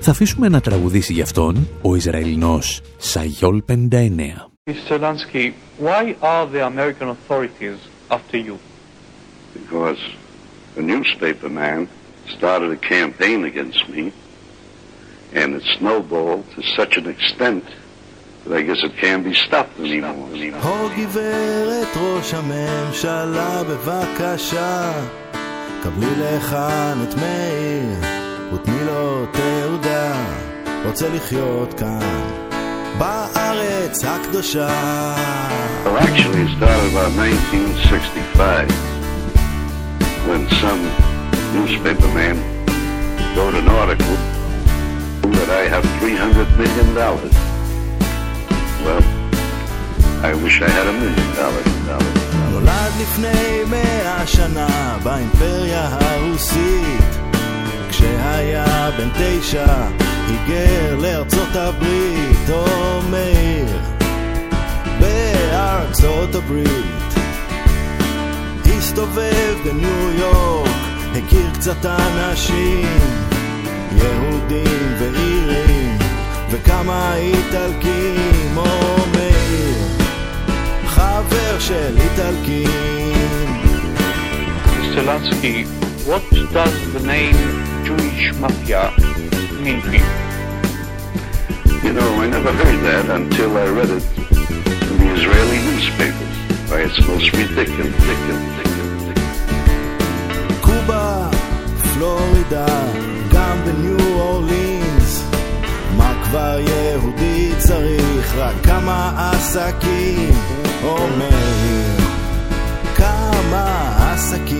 Θα 0.00 0.10
αφήσουμε 0.10 0.48
να 0.48 0.60
τραγουδήσει 0.60 1.12
γι' 1.12 1.22
αυτόν 1.22 1.68
ο 1.82 1.94
Ισραηλινός 1.94 2.80
Σαγιόλ 2.96 3.62
59. 3.66 4.50
Mr. 4.66 4.98
Lansky, 4.98 5.52
why 5.78 6.16
are 6.22 6.46
the 6.46 6.62
American 6.72 7.08
authorities 7.16 7.78
after 8.16 8.38
you? 8.38 8.56
Because 9.52 10.00
a 10.76 10.82
newspaper 10.92 11.50
man 11.62 11.88
started 12.36 12.70
a 12.78 12.80
campaign 12.94 13.44
against 13.44 13.82
me, 13.94 14.02
and 15.40 15.48
it 15.58 15.64
snowballed 15.78 16.44
to 16.54 16.60
such 16.78 16.92
an 17.00 17.06
extent 17.14 17.64
that 18.42 18.52
I 18.58 18.62
guess 18.68 18.80
it 18.88 18.94
can't 19.04 19.24
be 19.30 19.34
stopped 19.34 19.78
anymore. 19.78 20.28
הו 20.62 20.88
גברת 20.96 21.96
ראש 21.96 22.34
הממשלה, 22.34 23.62
בבקשה, 23.64 24.92
קבלי 25.82 26.06
לכאן 26.20 26.98
את 27.08 27.14
מאיר, 27.14 28.17
ותני 28.54 28.84
לו 28.86 29.26
תעודה, 29.32 30.12
רוצה 30.84 31.08
לחיות 31.08 31.74
כאן, 31.74 32.22
בארץ 32.98 34.04
הקדושה. 34.04 34.68
Well, 35.84 35.96
actually, 35.98 36.42
it 36.42 36.50
started 36.56 36.86
about 36.92 37.12
1965 37.16 38.68
when 40.28 40.42
some 40.62 40.82
newspaper 41.56 42.08
man 42.18 42.36
wrote 43.36 43.54
an 43.62 43.68
article 43.68 44.16
that 45.36 45.50
I 45.60 45.64
have 45.74 45.84
$300 46.00 46.48
million. 46.60 46.88
Well, 48.84 49.02
I 50.28 50.32
wish 50.42 50.56
I 50.62 50.70
had 50.78 50.86
a 50.86 50.94
million 51.02 51.28
dollars. 51.36 51.68
נולד 52.50 52.92
לפני 53.00 53.64
מאה 53.70 54.26
שנה 54.26 54.98
באימפריה 55.02 55.88
הרוסית 56.00 57.27
כשהיה 57.99 58.91
בן 58.97 59.09
תשע 59.13 59.87
היגר 60.27 60.95
לארצות 61.01 61.55
הברית 61.55 62.49
או 62.49 62.65
מאיר 63.09 63.79
בארצות 64.99 66.35
הברית 66.35 67.13
הסתובב 68.65 69.55
בניו 69.63 70.11
יורק 70.11 70.69
הכיר 71.11 71.49
קצת 71.53 71.85
אנשים 71.85 72.99
יהודים 73.95 74.95
ואירים 74.99 75.97
וכמה 76.51 77.15
איטלקים 77.15 78.57
או 78.57 78.95
מאיר 79.11 79.77
חבר 80.85 81.59
של 81.59 81.97
איטלקים. 81.97 82.69
Lansky, 85.09 85.65
what 86.05 86.23
does 86.53 86.93
the 86.93 86.99
name 86.99 87.68
Jewish 87.88 88.32
Mafia 88.40 88.82
mean 89.64 89.80
to 89.82 89.90
you? 89.98 90.06
You 91.84 91.92
know, 91.92 92.10
I 92.22 92.26
never 92.36 92.52
heard 92.60 92.78
that 92.88 93.06
until 93.18 93.50
I 93.58 93.66
read 93.78 93.90
it 93.98 94.04
in 94.90 94.96
the 95.02 95.08
Israeli 95.16 95.58
newspapers. 95.68 96.34
Why, 96.70 96.78
it's 96.86 96.98
most 97.06 97.28
ridiculous, 97.32 97.94
ridiculous, 98.08 98.44
ridiculous. 98.58 98.84
קובה, 100.60 101.28
פלורידה, 101.94 102.66
גם 103.32 103.56
בניו 103.64 104.20
אורלינס. 104.20 105.24
מה 105.96 106.14
כבר 106.24 106.58
יהודי 106.58 107.52
צריך? 107.58 108.34
רק 108.36 108.54
כמה 108.62 109.30
עסקים, 109.32 110.34
אומר. 110.82 111.94
כמה 112.96 113.96
עסקים. 114.12 114.57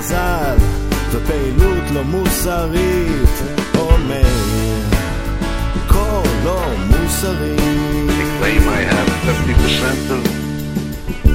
מזל 0.00 0.56
ופעילות 1.10 1.90
לא 1.94 2.04
מוסרית, 2.04 3.42
אומר. 3.78 4.22
כה 5.88 6.22
לא 6.44 6.60
מוסרי. 6.86 7.56
They 8.08 8.26
claim 8.38 8.68
I 8.68 8.82
have 8.94 9.08
50% 9.26 10.10
of 10.16 10.22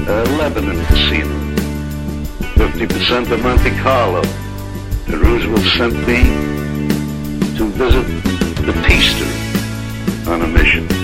uh, 0.08 0.24
Lebanon 0.38 0.78
casino, 0.86 1.36
50% 2.56 3.32
of 3.32 3.42
Monte 3.42 3.70
Carlo. 3.82 4.22
And 5.08 5.20
Roosevelt 5.26 5.66
sent 5.78 5.96
me 6.08 6.20
to 7.58 7.64
visit 7.82 8.06
the 8.66 8.74
Teaster 8.86 9.30
on 10.30 10.42
a 10.42 10.46
mission. 10.46 10.95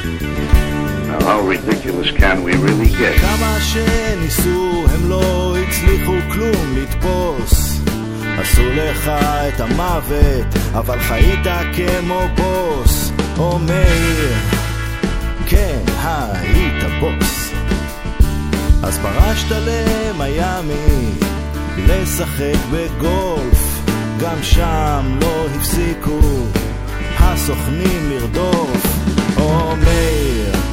How 1.23 1.39
ridiculous 1.39 2.12
can 2.12 2.43
we 2.43 2.51
really 2.57 2.89
get? 2.89 3.19
כמה 3.21 3.57
שניסו 3.62 4.86
הם 4.93 5.09
לא 5.09 5.55
הצליחו 5.57 6.13
כלום 6.31 6.75
לתפוס. 6.77 7.79
עשו 8.38 8.62
לך 8.69 9.07
את 9.47 9.59
המוות 9.59 10.45
אבל 10.73 10.99
חיית 10.99 11.47
כמו 11.73 12.21
בוס. 12.36 13.12
אומר 13.38 14.31
כן 15.47 15.79
היית 16.03 16.83
בוס. 16.99 17.51
אז 18.83 18.99
פרשת 18.99 19.51
למיאמי 19.51 21.12
לשחק 21.77 22.57
בגולף. 22.71 23.81
גם 24.19 24.43
שם 24.43 25.17
לא 25.21 25.45
הפסיקו 25.55 26.19
הסוכנים 27.19 28.09
לרדוף. 28.09 28.88
אומר 29.38 30.72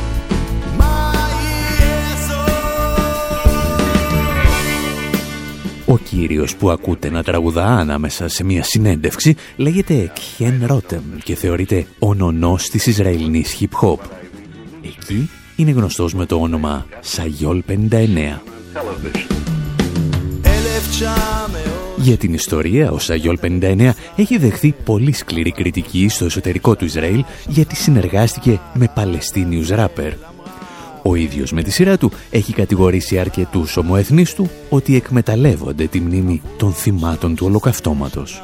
Ο 5.90 5.98
κύριος 5.98 6.56
που 6.56 6.70
ακούτε 6.70 7.10
να 7.10 7.22
τραγουδά 7.22 7.66
ανάμεσα 7.66 8.28
σε 8.28 8.44
μια 8.44 8.62
συνέντευξη 8.62 9.34
λέγεται 9.56 10.12
Κιέν 10.14 10.62
Ρότεμ 10.66 11.02
και 11.24 11.34
θεωρείται 11.34 11.86
ο 11.98 12.14
νονός 12.14 12.68
της 12.68 12.86
Ισραηλινής 12.86 13.58
hip 13.60 13.86
hop. 13.86 13.98
Εκεί 14.82 15.30
είναι 15.56 15.70
γνωστός 15.70 16.14
με 16.14 16.26
το 16.26 16.36
όνομα 16.36 16.86
Σαγιόλ 17.00 17.62
59. 17.68 18.40
Για 21.96 22.16
την 22.16 22.34
ιστορία, 22.34 22.90
ο 22.90 22.98
Σαγιόλ 22.98 23.38
59 23.42 23.90
έχει 24.16 24.38
δεχθεί 24.38 24.74
πολύ 24.84 25.12
σκληρή 25.12 25.52
κριτική 25.52 26.08
στο 26.08 26.24
εσωτερικό 26.24 26.76
του 26.76 26.84
Ισραήλ 26.84 27.24
γιατί 27.48 27.76
συνεργάστηκε 27.76 28.60
με 28.74 28.92
Παλαιστίνιους 28.94 29.68
ράπερ. 29.68 30.29
Ο 31.02 31.14
ίδιος 31.14 31.52
με 31.52 31.62
τη 31.62 31.70
σειρά 31.70 31.96
του 31.98 32.10
έχει 32.30 32.52
κατηγορήσει 32.52 33.18
αρκετούς 33.18 33.76
ομοεθνείς 33.76 34.34
του 34.34 34.50
ότι 34.68 34.96
εκμεταλλεύονται 34.96 35.86
τη 35.86 36.00
μνήμη 36.00 36.42
των 36.56 36.72
θυμάτων 36.72 37.34
του 37.34 37.46
ολοκαυτώματος. 37.46 38.42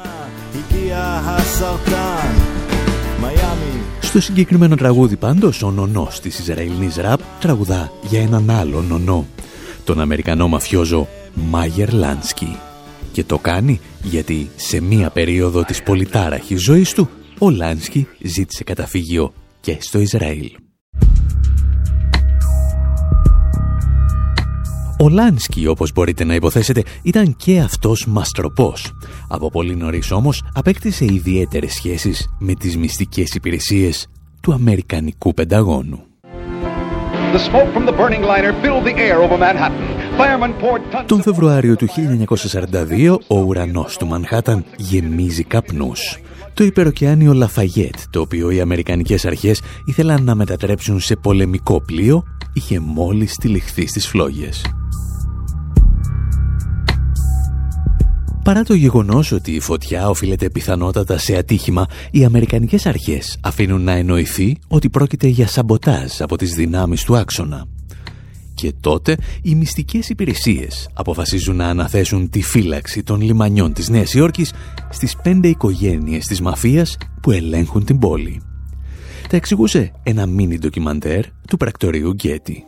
Στο 4.01 4.21
συγκεκριμένο 4.21 4.75
τραγούδι 4.75 5.15
πάντως, 5.15 5.61
ο 5.63 5.71
νονός 5.71 6.19
της 6.19 6.39
Ισραηλινής 6.39 6.95
ραπ 6.95 7.19
τραγουδά 7.39 7.91
για 8.09 8.21
έναν 8.21 8.49
άλλο 8.49 8.81
νονό, 8.81 9.25
τον 9.83 9.99
Αμερικανό 9.99 10.47
μαφιόζο 10.47 11.07
Μάγερ 11.33 11.93
Λάνσκι. 11.93 12.57
Και 13.11 13.23
το 13.23 13.37
κάνει 13.37 13.79
γιατί 14.03 14.49
σε 14.55 14.81
μία 14.81 15.09
περίοδο 15.09 15.63
της 15.63 15.83
πολυτάραχης 15.83 16.61
ζωής 16.61 16.93
του, 16.93 17.09
ο 17.39 17.49
Λάνσκι 17.49 18.07
ζήτησε 18.21 18.63
καταφύγιο 18.63 19.33
και 19.61 19.77
στο 19.79 19.99
Ισραήλ. 19.99 20.66
Ο 24.99 25.09
Λάνσκι, 25.09 25.67
όπως 25.67 25.91
μπορείτε 25.91 26.23
να 26.23 26.35
υποθέσετε, 26.35 26.83
ήταν 27.01 27.35
και 27.35 27.59
αυτός 27.59 28.05
μαστροπός. 28.07 28.91
Από 29.27 29.49
πολύ 29.49 29.75
νωρίς 29.75 30.11
όμως 30.11 30.43
απέκτησε 30.53 31.05
ιδιαίτερες 31.05 31.73
σχέσεις 31.73 32.29
με 32.39 32.53
τις 32.53 32.77
μυστικές 32.77 33.33
υπηρεσίες 33.33 34.07
του 34.41 34.53
Αμερικανικού 34.53 35.33
Πενταγώνου. 35.33 36.03
Τον 41.05 41.21
Φεβρουάριο 41.21 41.75
του 41.75 41.87
1942, 41.87 43.19
ο 43.27 43.39
ουρανός 43.39 43.97
του 43.97 44.07
Μανχάταν 44.07 44.65
γεμίζει 44.77 45.43
καπνούς. 45.43 46.19
Το 46.53 46.63
υπεροκειάνιο 46.63 47.33
Λαφαγέτ, 47.33 47.95
το 48.09 48.19
οποίο 48.19 48.51
οι 48.51 48.61
Αμερικανικές 48.61 49.25
αρχές 49.25 49.61
ήθελαν 49.85 50.23
να 50.23 50.35
μετατρέψουν 50.35 50.99
σε 50.99 51.15
πολεμικό 51.15 51.81
πλοίο, 51.81 52.23
είχε 52.53 52.79
μόλις 52.79 53.35
τυλιχθεί 53.35 53.87
στις 53.87 54.07
φλόγες. 54.07 54.65
Παρά 58.47 58.63
το 58.63 58.73
γεγονός 58.73 59.31
ότι 59.31 59.51
η 59.51 59.59
φωτιά 59.59 60.09
οφείλεται 60.09 60.49
πιθανότατα 60.49 61.17
σε 61.17 61.35
ατύχημα, 61.35 61.85
οι 62.11 62.25
Αμερικανικές 62.25 62.85
αρχές 62.85 63.37
αφήνουν 63.41 63.81
να 63.81 63.91
εννοηθεί 63.91 64.57
ότι 64.67 64.89
πρόκειται 64.89 65.27
για 65.27 65.47
σαμποτάζ 65.47 66.21
από 66.21 66.37
τις 66.37 66.53
δυνάμεις 66.53 67.03
του 67.03 67.17
άξονα. 67.17 67.65
Και 68.53 68.73
τότε 68.79 69.17
οι 69.41 69.55
μυστικές 69.55 70.09
υπηρεσίες 70.09 70.89
αποφασίζουν 70.93 71.55
να 71.55 71.67
αναθέσουν 71.67 72.29
τη 72.29 72.41
φύλαξη 72.41 73.03
των 73.03 73.21
λιμανιών 73.21 73.73
της 73.73 73.89
Νέας 73.89 74.13
Υόρκης 74.13 74.53
στις 74.89 75.15
πέντε 75.23 75.47
οικογένειες 75.47 76.25
της 76.25 76.41
μαφίας 76.41 76.97
που 77.21 77.31
ελέγχουν 77.31 77.85
την 77.85 77.99
πόλη. 77.99 78.41
Τα 79.29 79.35
εξηγούσε 79.35 79.91
ένα 80.03 80.25
μίνι 80.25 80.57
ντοκιμαντέρ 80.57 81.25
του 81.47 81.57
πρακτορείου 81.57 82.11
Γκέτι. 82.11 82.63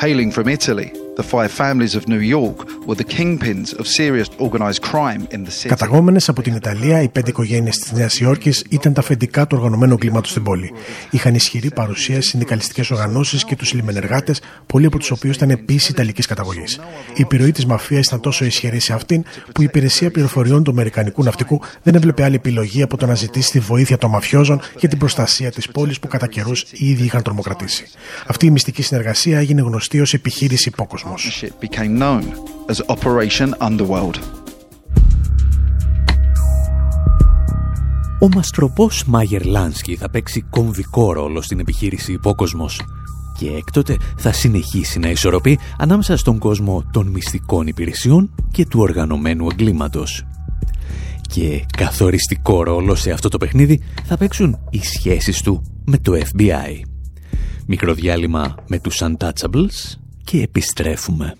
Hailing 0.00 0.32
from 0.32 0.44
Italy, 0.44 1.05
the 1.16 1.22
five 1.22 1.50
families 1.62 1.94
of 1.98 2.02
New 2.12 2.22
York 2.38 2.58
were 2.86 2.98
the 3.02 3.08
kingpins 3.16 3.68
of 3.80 3.84
serious 4.00 4.28
organized 4.46 4.82
crime 4.82 5.22
in 5.30 5.44
the 5.44 5.50
city. 5.50 5.68
Καταγόμενες 5.68 6.28
από 6.28 6.42
την 6.42 6.54
Ιταλία, 6.54 7.02
οι 7.02 7.08
πέντε 7.08 7.30
οικογένειες 7.30 7.78
της 7.78 7.92
Νέας 7.92 8.20
Υόρκης 8.20 8.64
ήταν 8.68 8.92
τα 8.92 9.00
αφεντικά 9.00 9.46
του 9.46 9.56
οργανωμένου 9.58 9.98
κλίματο 9.98 10.28
στην 10.28 10.42
πόλη. 10.42 10.72
Είχαν 11.10 11.34
ισχυρή 11.34 11.70
παρουσία 11.70 12.14
στις 12.14 12.28
συνδικαλιστικές 12.28 12.90
οργανώσεις 12.90 13.44
και 13.44 13.56
τους 13.56 13.72
λιμενεργάτες, 13.72 14.40
πολλοί 14.66 14.86
από 14.86 14.98
τους 14.98 15.10
οποίους 15.10 15.36
ήταν 15.36 15.50
επίσης 15.50 15.88
Ιταλικής 15.88 16.26
καταγωγής. 16.26 16.80
Η 17.14 17.22
επιρροή 17.22 17.52
της 17.52 17.66
μαφίας 17.66 18.06
ήταν 18.06 18.20
τόσο 18.20 18.44
ισχυρή 18.44 18.80
σε 18.80 18.92
αυτήν, 18.92 19.24
που 19.52 19.60
η 19.60 19.64
υπηρεσία 19.64 20.10
πληροφοριών 20.10 20.62
του 20.62 20.70
Αμερικανικού 20.70 21.22
ναυτικού 21.22 21.60
δεν 21.82 21.94
έβλεπε 21.94 22.24
άλλη 22.24 22.34
επιλογή 22.34 22.82
από 22.82 22.96
το 22.96 23.06
να 23.06 23.14
ζητήσει 23.14 23.50
τη 23.50 23.58
βοήθεια 23.58 23.98
των 23.98 24.10
μαφιόζων 24.10 24.60
για 24.78 24.88
την 24.88 24.98
προστασία 24.98 25.50
της 25.50 25.68
πόλης 25.68 25.98
που 25.98 26.08
κατά 26.08 26.26
καιρούς 26.26 26.62
οι 26.72 26.90
ίδιοι 26.90 27.04
είχαν 27.04 27.22
τρομοκρατήσει. 27.22 27.84
Αυτή 28.26 28.46
η 28.46 28.50
μυστική 28.50 28.82
συνεργασία 28.82 29.38
έγινε 29.38 29.60
γνωστή 29.60 30.00
ως 30.00 30.14
επιχείρηση 30.14 30.68
υπόκοσμο. 30.68 31.05
Became 31.60 31.98
known 31.98 32.24
as 32.68 32.80
Operation 32.88 33.54
Underworld. 33.60 34.16
Ο 38.20 38.28
μαστροπός 38.34 39.04
Μάγερ 39.04 39.44
Λάνσκι 39.44 39.96
θα 39.96 40.10
παίξει 40.10 40.40
κομβικό 40.40 41.12
ρόλο 41.12 41.42
στην 41.42 41.58
επιχείρηση 41.58 42.12
Υπόκοσμος 42.12 42.80
και 43.38 43.50
έκτοτε 43.50 43.96
θα 44.16 44.32
συνεχίσει 44.32 44.98
να 44.98 45.10
ισορροπεί 45.10 45.58
ανάμεσα 45.78 46.16
στον 46.16 46.38
κόσμο 46.38 46.84
των 46.92 47.06
μυστικών 47.06 47.66
υπηρεσιών 47.66 48.34
και 48.50 48.66
του 48.66 48.80
οργανωμένου 48.80 49.46
εγκλήματος. 49.50 50.26
Και 51.20 51.64
καθοριστικό 51.76 52.62
ρόλο 52.62 52.94
σε 52.94 53.10
αυτό 53.10 53.28
το 53.28 53.38
παιχνίδι 53.38 53.82
θα 54.04 54.16
παίξουν 54.16 54.58
οι 54.70 54.78
σχέσεις 54.78 55.40
του 55.40 55.62
με 55.84 55.98
το 55.98 56.12
FBI. 56.12 56.80
Μικροδιάλειμμα 57.66 58.54
με 58.68 58.78
τους 58.78 59.02
Untouchables 59.02 59.98
και 60.26 60.42
επιστρέφουμε. 60.42 61.36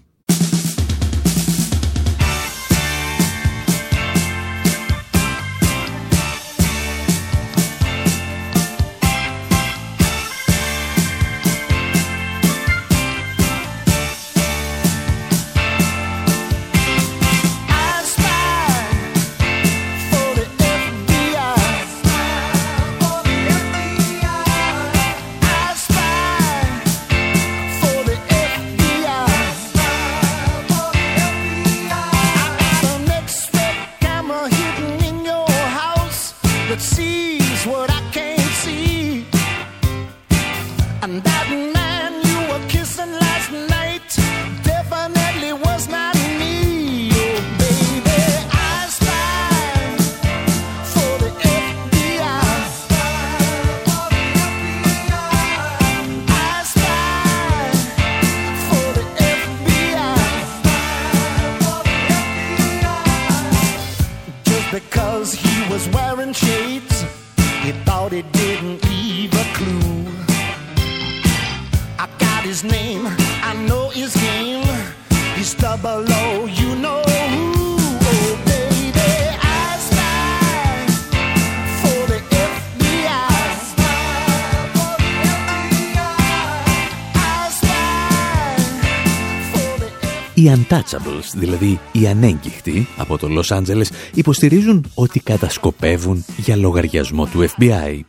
Untouchables, 90.57 91.35
δηλαδή 91.35 91.81
οι 91.93 92.07
ανέγκυχτοι 92.07 92.89
από 92.97 93.19
το 93.19 93.29
Los 93.31 93.57
Angeles, 93.57 93.87
υποστηρίζουν 94.15 94.91
ότι 94.95 95.21
κατασκοπεύουν 95.21 96.25
για 96.37 96.57
λογαριασμό 96.57 97.27
του 97.27 97.49
FBI. 97.49 98.01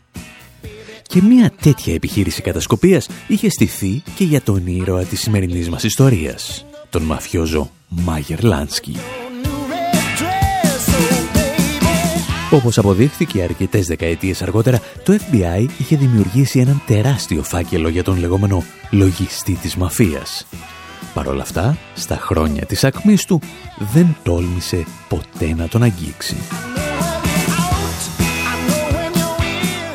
Και 1.02 1.22
μια 1.22 1.52
τέτοια 1.62 1.94
επιχείρηση 1.94 2.42
κατασκοπίας 2.42 3.10
είχε 3.28 3.50
στηθεί 3.50 4.04
και 4.16 4.24
για 4.24 4.42
τον 4.42 4.62
ήρωα 4.66 5.04
της 5.04 5.20
σημερινής 5.22 5.70
μας 5.70 5.84
ιστορίας, 5.84 6.66
τον 6.90 7.02
μαφιόζο 7.02 7.72
Μάγερ 7.88 8.44
Λάνσκι. 8.44 8.98
Όπως 12.52 12.78
αποδείχθηκε 12.78 13.42
αρκετές 13.42 13.88
δεκαετίες 13.88 14.42
αργότερα, 14.42 14.80
το 15.04 15.14
FBI 15.14 15.68
είχε 15.78 15.96
δημιουργήσει 15.96 16.60
έναν 16.60 16.82
τεράστιο 16.88 17.44
φάκελο 17.44 17.90
για 17.90 18.04
τον 18.04 18.20
λεγόμενο 18.20 18.64
λογιστή 18.92 19.54
της 19.54 19.76
μαφίας. 19.76 20.46
Παρ' 21.18 21.28
όλα 21.28 21.42
αυτά, 21.42 21.78
στα 21.94 22.16
χρόνια 22.16 22.66
της 22.66 22.84
ακμής 22.84 23.26
του, 23.26 23.42
δεν 23.94 24.16
τόλμησε 24.24 24.84
ποτέ 25.10 25.54
να 25.56 25.68
τον 25.68 25.84
αγγίξει. 25.84 26.36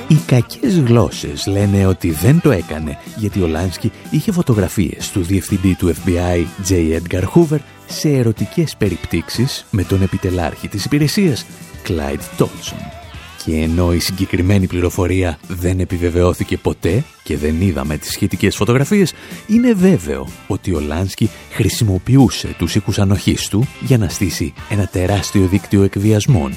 Οι 0.08 0.14
κακές 0.26 0.78
γλώσσες 0.78 1.46
λένε 1.46 1.87
ότι 1.87 2.11
δεν 2.11 2.40
το 2.40 2.50
έκανε 2.50 2.98
γιατί 3.16 3.42
ο 3.42 3.46
Λάνσκι 3.46 3.92
είχε 4.11 4.32
φωτογραφίες 4.32 5.11
του 5.11 5.22
διευθυντή 5.22 5.74
του 5.74 5.94
FBI 5.94 6.44
J. 6.68 7.00
Edgar 7.00 7.24
Hoover 7.35 7.58
σε 7.87 8.08
ερωτικές 8.08 8.76
περιπτύξεις 8.76 9.66
με 9.70 9.85
τον 9.85 10.02
επιτελάρχη 10.02 10.68
της 10.68 10.85
υπηρεσίας 10.85 11.46
Clyde 11.87 12.42
Tolson. 12.42 13.01
Και 13.44 13.57
ενώ 13.57 13.92
η 13.92 13.98
συγκεκριμένη 13.98 14.66
πληροφορία 14.66 15.38
δεν 15.48 15.81
επιβεβαιώθηκε 15.81 16.57
ποτέ 16.57 17.05
και 17.22 17.37
δεν 17.37 17.61
είδαμε 17.61 17.96
τις 17.96 18.11
σχετικές 18.11 18.57
φωτογραφίες, 18.57 19.12
είναι 19.46 19.72
βέβαιο 19.72 20.28
ότι 20.46 20.74
ο 20.74 20.81
Λάνσκι 20.81 21.31
χρησιμοποιούσε 21.50 22.55
τους 22.59 22.74
οίκους 22.74 22.98
ανοχής 22.98 23.48
του 23.48 23.68
για 23.81 23.98
να 23.98 24.09
στήσει 24.09 24.52
ένα 24.70 24.87
τεράστιο 24.87 25.46
δίκτυο 25.46 25.83
εκβιασμών 25.83 26.55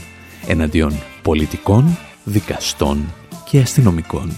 εναντίον 0.47 0.93
πολιτικών, 1.21 1.97
δικαστών 2.23 3.13
και 3.49 3.59
αστυνομικών. 3.59 4.31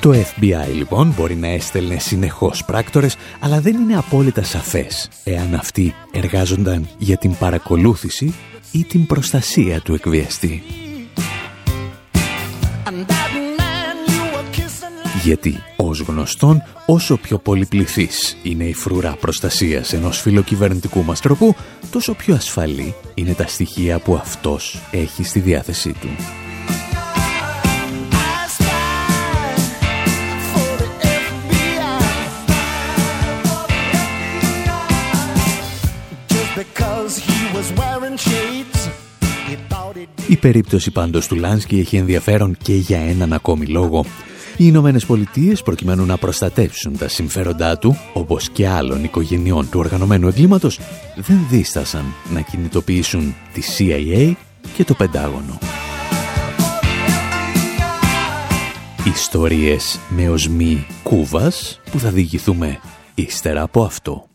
Το 0.00 0.12
FBI 0.12 0.74
λοιπόν 0.74 1.14
μπορεί 1.16 1.34
να 1.34 1.48
έστελνε 1.48 1.98
συνεχώς 1.98 2.64
πράκτορες, 2.64 3.16
αλλά 3.40 3.60
δεν 3.60 3.74
είναι 3.74 3.96
απόλυτα 3.96 4.42
σαφές 4.42 5.08
εάν 5.24 5.54
αυτοί 5.54 5.94
εργάζονταν 6.12 6.88
για 6.98 7.16
την 7.16 7.36
παρακολούθηση 7.36 8.34
ή 8.72 8.84
την 8.84 9.06
προστασία 9.06 9.80
του 9.80 9.94
εκβιαστή. 9.94 10.62
Γιατί, 15.22 15.62
ως 15.76 16.00
γνωστόν, 16.00 16.62
όσο 16.86 17.16
πιο 17.16 17.38
πολυπληθής 17.38 18.36
είναι 18.42 18.64
η 18.64 18.74
φρουρά 18.74 19.16
προστασίας 19.20 19.92
ενός 19.92 20.20
φιλοκυβερνητικού 20.20 21.04
μας 21.04 21.20
τροπού, 21.20 21.54
τόσο 21.90 22.14
πιο 22.14 22.34
ασφαλή 22.34 22.94
είναι 23.14 23.34
τα 23.34 23.46
στοιχεία 23.46 23.98
που 23.98 24.14
αυτός 24.14 24.80
έχει 24.90 25.24
στη 25.24 25.40
διάθεσή 25.40 25.92
του. 25.92 26.08
Η 40.28 40.36
περίπτωση 40.36 40.90
πάντως 40.90 41.26
του 41.26 41.34
Λάνσκι 41.34 41.78
έχει 41.78 41.96
ενδιαφέρον 41.96 42.56
και 42.62 42.74
για 42.74 42.98
έναν 42.98 43.32
ακόμη 43.32 43.66
λόγο. 43.66 44.04
Οι 44.56 44.64
Ηνωμένες 44.66 45.06
Πολιτείες, 45.06 45.62
προκειμένου 45.62 46.04
να 46.04 46.16
προστατεύσουν 46.16 46.98
τα 46.98 47.08
συμφέροντά 47.08 47.78
του, 47.78 47.98
όπως 48.12 48.50
και 48.50 48.68
άλλων 48.68 49.04
οικογενειών 49.04 49.68
του 49.70 49.78
οργανωμένου 49.78 50.28
εγκλήματος, 50.28 50.80
δεν 51.16 51.46
δίστασαν 51.50 52.04
να 52.32 52.40
κινητοποιήσουν 52.40 53.34
τη 53.52 53.62
CIA 53.78 54.32
και 54.76 54.84
το 54.84 54.94
Πεντάγωνο. 54.94 55.58
Ιστορίες 59.04 60.00
με 60.08 60.28
οσμή 60.28 60.86
κούβας 61.02 61.80
που 61.90 61.98
θα 61.98 62.10
διηγηθούμε 62.10 62.80
ύστερα 63.14 63.62
από 63.62 63.82
αυτό. 63.82 64.26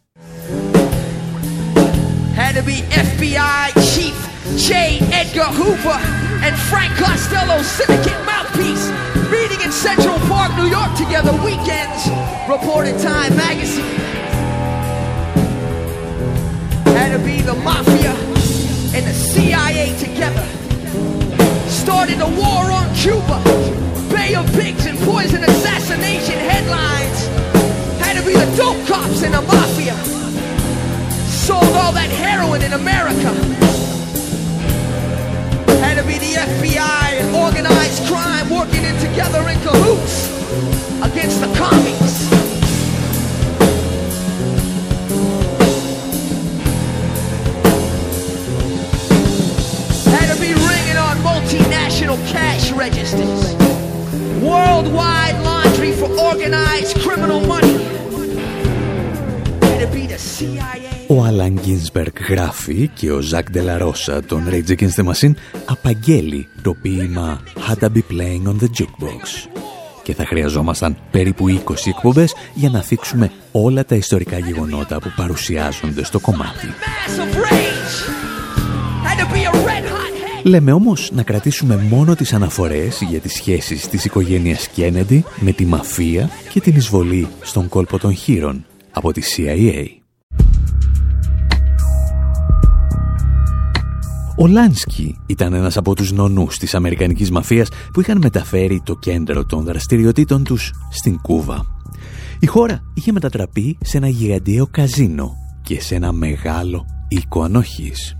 Had 2.35 2.55
to 2.57 2.63
be 2.69 2.77
FBI 3.07 3.67
Chief 3.91 4.22
J. 4.57 4.99
Edgar 5.11 5.49
Hoover 5.49 5.97
and 6.45 6.55
Frank 6.69 6.93
Costello 6.95 7.61
syndicate 7.63 8.19
mouthpiece 8.23 8.87
meeting 9.31 9.59
in 9.61 9.71
Central 9.71 10.19
Park, 10.29 10.55
New 10.55 10.67
York 10.67 10.93
together 10.95 11.33
weekends, 11.43 12.07
reported 12.47 12.99
Time 13.01 13.35
magazine. 13.35 13.83
Had 16.93 17.17
to 17.17 17.19
be 17.25 17.41
the 17.41 17.55
mafia 17.55 18.13
and 18.93 19.05
the 19.07 19.13
CIA 19.13 19.97
together. 19.97 20.45
Started 21.67 22.21
a 22.21 22.29
war 22.29 22.69
on 22.69 22.93
Cuba. 22.93 23.41
Bay 24.13 24.35
of 24.35 24.45
Pigs 24.53 24.85
and 24.85 24.99
poison 24.99 25.43
assassination 25.43 26.37
headlines. 26.37 27.25
Had 28.05 28.21
to 28.21 28.25
be 28.25 28.33
the 28.33 28.55
dope 28.55 28.85
cops 28.85 29.23
and 29.23 29.33
the 29.33 29.41
mafia. 29.41 29.95
Sold 31.25 31.63
all 31.75 31.91
that 31.91 32.11
heroin 32.11 32.61
in 32.61 32.73
America. 32.73 33.72
To 36.03 36.09
be 36.09 36.17
the 36.17 36.33
FBI 36.33 37.13
and 37.13 37.33
organized 37.33 38.05
crime 38.07 38.49
working 38.49 38.83
in 38.83 38.97
together 38.99 39.39
in 39.47 39.57
cahoots 39.61 40.27
against 41.01 41.39
the 41.39 41.47
commies. 41.55 42.29
Had 50.07 50.35
to 50.35 50.41
be 50.41 50.53
ringing 50.53 50.97
on 50.97 51.17
multinational 51.19 52.17
cash 52.27 52.73
registers. 52.73 53.55
Worldwide 54.43 55.41
laundry 55.45 55.93
for 55.93 56.11
organized 56.19 56.99
criminal 56.99 57.39
money. 57.39 57.81
Had 59.61 59.79
to 59.79 59.87
be 59.87 60.07
the 60.07 60.19
CIA. 60.19 60.92
Ο 61.15 61.23
Άλαν 61.23 61.59
Γκίνσμπεργκ 61.61 62.13
γράφει 62.29 62.89
και 62.93 63.11
ο 63.11 63.19
Ζακ 63.19 63.51
Ντελαρώσα 63.51 64.23
των 64.23 64.43
Rage 64.49 64.69
Against 64.69 65.03
the 65.03 65.05
Machine 65.05 65.33
απαγγέλει 65.65 66.47
το 66.61 66.73
ποίημα 66.73 67.41
Had 67.69 67.83
to 67.83 67.89
be 67.89 68.01
playing 68.11 68.47
on 68.47 68.55
the 68.61 68.67
jukebox. 68.77 69.49
Και 70.03 70.13
θα 70.13 70.25
χρειαζόμασταν 70.25 70.97
περίπου 71.11 71.45
20 71.49 71.73
εκπομπές 71.85 72.33
για 72.53 72.69
να 72.69 72.81
θίξουμε 72.81 73.31
όλα 73.51 73.85
τα 73.85 73.95
ιστορικά 73.95 74.37
γεγονότα 74.37 74.99
που 74.99 75.13
παρουσιάζονται 75.15 76.03
στο 76.03 76.19
κομμάτι. 76.19 76.67
Massive 76.67 77.35
rage. 77.35 77.95
Had 79.05 79.19
to 79.19 79.33
be 79.33 79.45
a 79.45 79.51
red 79.51 79.85
hot 79.85 80.41
head. 80.41 80.43
Λέμε 80.43 80.71
όμως 80.71 81.09
να 81.13 81.23
κρατήσουμε 81.23 81.75
μόνο 81.75 82.15
τις 82.15 82.33
αναφορές 82.33 83.01
για 83.09 83.19
τις 83.19 83.33
σχέσεις 83.33 83.87
της 83.87 84.05
οικογένειας 84.05 84.67
Κέννεντι 84.67 85.23
με 85.39 85.51
τη 85.51 85.65
μαφία 85.65 86.29
και 86.49 86.59
την 86.59 86.75
εισβολή 86.75 87.27
στον 87.41 87.69
κόλπο 87.69 87.97
των 87.97 88.15
χείρων 88.15 88.65
από 88.91 89.11
τη 89.11 89.21
CIA. 89.35 90.02
Ο 94.37 94.47
Λάνσκι 94.47 95.19
ήταν 95.25 95.53
ένας 95.53 95.77
από 95.77 95.95
τους 95.95 96.11
νονούς 96.11 96.57
της 96.57 96.75
Αμερικανικής 96.75 97.31
μαφίας 97.31 97.67
που 97.93 98.01
είχαν 98.01 98.17
μεταφέρει 98.17 98.81
το 98.85 98.95
κέντρο 98.95 99.45
των 99.45 99.63
δραστηριοτήτων 99.63 100.43
τους 100.43 100.71
στην 100.89 101.19
Κούβα. 101.21 101.65
Η 102.39 102.45
χώρα 102.45 102.79
είχε 102.93 103.11
μετατραπεί 103.11 103.77
σε 103.81 103.97
ένα 103.97 104.07
γιγαντιαίο 104.07 104.67
καζίνο 104.71 105.33
και 105.61 105.81
σε 105.81 105.95
ένα 105.95 106.11
μεγάλο 106.11 106.85
οίκο 107.07 107.43
ανοχής. 107.43 108.17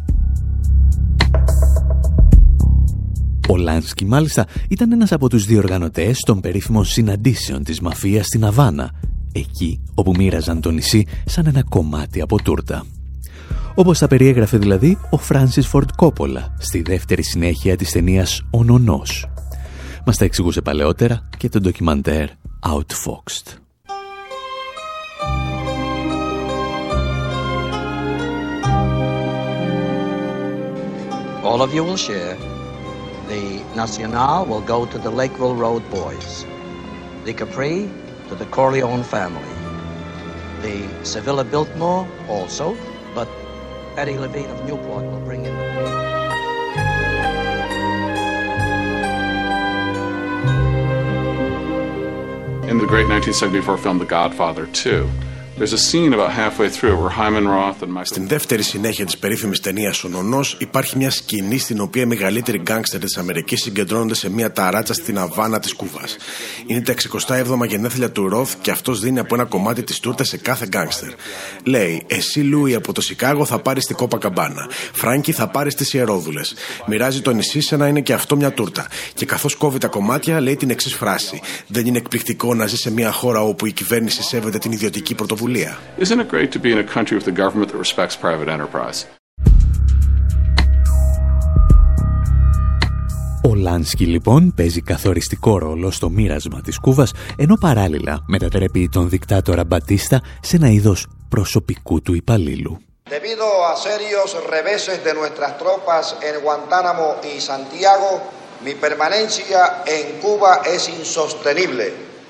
Ο 3.49 3.55
Λάνσκι 3.55 4.05
μάλιστα 4.05 4.45
ήταν 4.69 4.91
ένας 4.91 5.11
από 5.11 5.29
τους 5.29 5.45
διοργανωτές 5.45 6.19
των 6.19 6.39
περίφημων 6.39 6.85
συναντήσεων 6.85 7.63
της 7.63 7.79
μαφίας 7.79 8.25
στην 8.25 8.45
Αβάνα, 8.45 8.91
εκεί 9.31 9.81
όπου 9.93 10.13
μοίραζαν 10.17 10.61
το 10.61 10.71
νησί 10.71 11.05
σαν 11.25 11.45
ένα 11.45 11.63
κομμάτι 11.63 12.21
από 12.21 12.41
τούρτα 12.41 12.85
όπως 13.75 13.99
τα 13.99 14.07
περιέγραφε 14.07 14.57
δηλαδή 14.57 14.97
ο 15.09 15.17
Φράνσις 15.17 15.67
Φορντ 15.67 15.89
Κόπολα 15.95 16.55
στη 16.57 16.81
δεύτερη 16.81 17.23
συνέχεια 17.23 17.75
της 17.75 17.91
ταινίας 17.91 18.45
Ονονό. 18.49 18.97
Μα 18.97 19.03
Μας 20.05 20.17
τα 20.17 20.25
εξηγούσε 20.25 20.61
παλαιότερα 20.61 21.29
και 21.37 21.49
το 21.49 21.59
ντοκιμαντέρ 21.59 22.27
«Outfoxed». 22.69 23.57
All 31.43 31.61
of 31.61 31.73
you 31.73 31.83
will 31.83 31.97
share. 31.97 32.35
The 33.33 33.43
National 33.81 34.45
will 34.49 34.65
go 34.73 34.79
to 34.85 34.97
the 35.05 35.11
Lakeville 35.19 35.57
Road 35.65 35.83
boys. 35.99 36.45
The 37.25 37.33
Capri 37.39 37.77
to 38.29 38.33
the 38.41 38.47
Corleone 38.57 39.03
family. 39.15 39.53
The 40.65 40.77
Sevilla 41.11 41.43
Biltmore 41.53 42.07
also 42.35 42.67
Eddie 43.95 44.17
Levine 44.17 44.49
of 44.49 44.65
Newport 44.65 45.03
will 45.05 45.19
bring 45.19 45.45
in 45.45 45.55
the... 45.55 45.63
In 52.69 52.79
the 52.79 52.87
great 52.87 53.07
1974 53.07 53.77
film 53.77 53.99
The 53.99 54.05
Godfather 54.05 54.65
2, 54.65 55.07
there's 55.57 55.73
a 55.73 55.77
scene 55.77 56.13
about 56.13 56.31
halfway 56.31 56.69
through 56.69 56.95
where 57.01 57.09
Hyman 57.09 57.47
Roth 57.47 57.81
and 57.83 57.91
Michael 57.91 58.05
Στην 58.05 58.27
δεύτερη 58.27 58.63
συνέχεια 58.63 59.05
της 59.05 59.17
περίφημης 59.17 59.59
ταινίας 59.59 60.03
Ο 60.03 60.07
Νονός 60.07 60.57
υπάρχει 60.59 60.97
μια 60.97 61.09
σκηνή 61.09 61.57
στην 61.57 61.79
οποία 61.79 62.01
οι 62.01 62.05
μεγαλύτεροι 62.05 62.57
γκάγκστερ 62.57 62.99
της 62.99 63.17
Αμερικής 63.17 63.61
συγκεντρώνονται 63.61 64.15
σε 64.15 64.29
μια 64.29 64.51
ταράτσα 64.51 64.93
στην 64.93 65.17
Αβάνα 65.17 65.59
της 65.59 65.73
Κούβας. 65.73 66.17
Είναι 66.65 66.81
τα 66.81 66.93
67 67.27 67.67
γενέθλια 67.67 68.11
του 68.11 68.29
Ροθ 68.29 68.55
και 68.61 68.71
αυτός 68.71 68.99
δίνει 68.99 69.19
από 69.19 69.35
ένα 69.35 69.45
κομμάτι 69.45 69.83
της 69.83 69.99
τούρτας 69.99 70.27
σε 70.27 70.37
κάθε 70.37 70.65
γκάγκστερ. 70.65 71.09
Λέει, 71.63 72.03
Εσύ 72.07 72.39
Λούι 72.39 72.75
από 72.75 72.93
το 72.93 73.01
Σικάγο 73.01 73.45
θα 73.45 73.59
πάρεις 73.59 73.85
την 73.85 73.95
Κόπα 73.95 74.17
Καμπάνα. 74.17 74.69
Φράγκη 74.93 75.31
θα 75.31 75.47
πάρεις 75.47 75.75
τις 75.75 75.93
Ιερόδουλες. 75.93 76.53
Μοιράζει 76.87 77.21
το 77.21 77.31
νησί 77.31 77.61
σε 77.61 77.77
να 77.77 77.87
είναι 77.87 78.01
και 78.01 78.13
αυτό 78.13 78.35
μια 78.35 78.51
τούρτα. 78.51 78.87
Και 79.13 79.25
καθώς 79.25 79.55
κόβει 79.55 79.77
τα 79.77 79.87
κομμάτια, 79.87 80.41
λέει 80.41 80.55
την 80.55 80.69
εξής 80.69 80.93
φράση. 80.93 81.41
Δεν 81.67 81.85
είναι 81.85 81.97
εκπληκτικό 81.97 82.53
να 82.53 82.67
ζει 82.67 82.77
σε 82.77 82.91
μια 82.91 83.11
χώρα 83.11 83.41
όπου 83.41 83.65
η 83.65 83.71
κυβέρνηση 83.71 84.23
σέβεται 84.23 84.57
την 84.57 84.71
ιδιωτική 84.71 85.15
πρωτοβουλία 85.15 85.42
πρωτοβουλία. 85.43 85.77
Ο 93.45 93.55
Λάνσκι 93.55 94.05
λοιπόν 94.05 94.53
παίζει 94.55 94.81
καθοριστικό 94.81 95.57
ρόλο 95.57 95.91
στο 95.91 96.09
μοίρασμα 96.09 96.61
της 96.61 96.79
Κούβας, 96.79 97.11
ενώ 97.37 97.55
παράλληλα 97.55 98.23
μετατρέπει 98.27 98.89
τον 98.91 99.09
δικτάτορα 99.09 99.63
Μπατίστα 99.63 100.21
σε 100.41 100.55
ένα 100.55 100.69
είδος 100.69 101.07
προσωπικού 101.29 102.01
του 102.01 102.13
υπαλλήλου. 102.13 102.77
Debido 103.09 103.49
a 103.71 103.75
serios. 103.87 104.29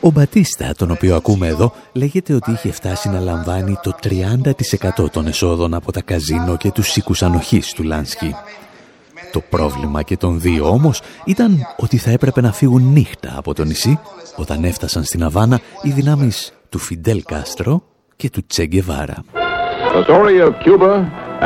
Ο 0.06 0.12
Μπατίστα, 0.12 0.74
τον 0.78 0.92
οποίο 0.92 1.16
ακούμε 1.16 1.48
εδώ, 1.48 1.74
λέγεται 1.94 2.34
ότι 2.34 2.52
είχε 2.52 2.72
φτάσει 2.72 3.10
να 3.10 3.20
λαμβάνει 3.20 3.78
το 3.82 3.92
30% 4.04 5.10
των 5.12 5.28
εσόδων 5.28 5.74
από 5.74 5.92
τα 5.92 6.02
καζίνο 6.02 6.58
και 6.58 6.72
τους 6.72 6.96
οίκους 6.96 7.24
ανοχής 7.24 7.74
του 7.74 7.84
Λάνσκι. 7.84 8.36
Το 9.32 9.42
πρόβλημα 9.50 10.02
και 10.02 10.18
των 10.18 10.40
δύο 10.40 10.70
όμως 10.70 11.02
ήταν 11.26 11.68
ότι 11.78 11.98
θα 11.98 12.12
έπρεπε 12.12 12.42
να 12.42 12.52
φύγουν 12.52 12.92
νύχτα 12.92 13.34
από 13.38 13.54
το 13.54 13.64
νησί 13.64 14.00
όταν 14.36 14.64
έφτασαν 14.64 15.04
στην 15.04 15.24
Αβάνα 15.24 15.60
οι 15.82 15.90
δυνάμεις 15.90 16.54
του 16.70 16.78
Φιντέλ 16.80 17.24
Κάστρο 17.26 17.84
και 18.16 18.30
του 18.30 18.46
Τσέγκεβάρα. 18.46 19.24
The 19.96 20.04
story 20.04 20.40
of 20.48 20.52
Cuba 20.66 20.94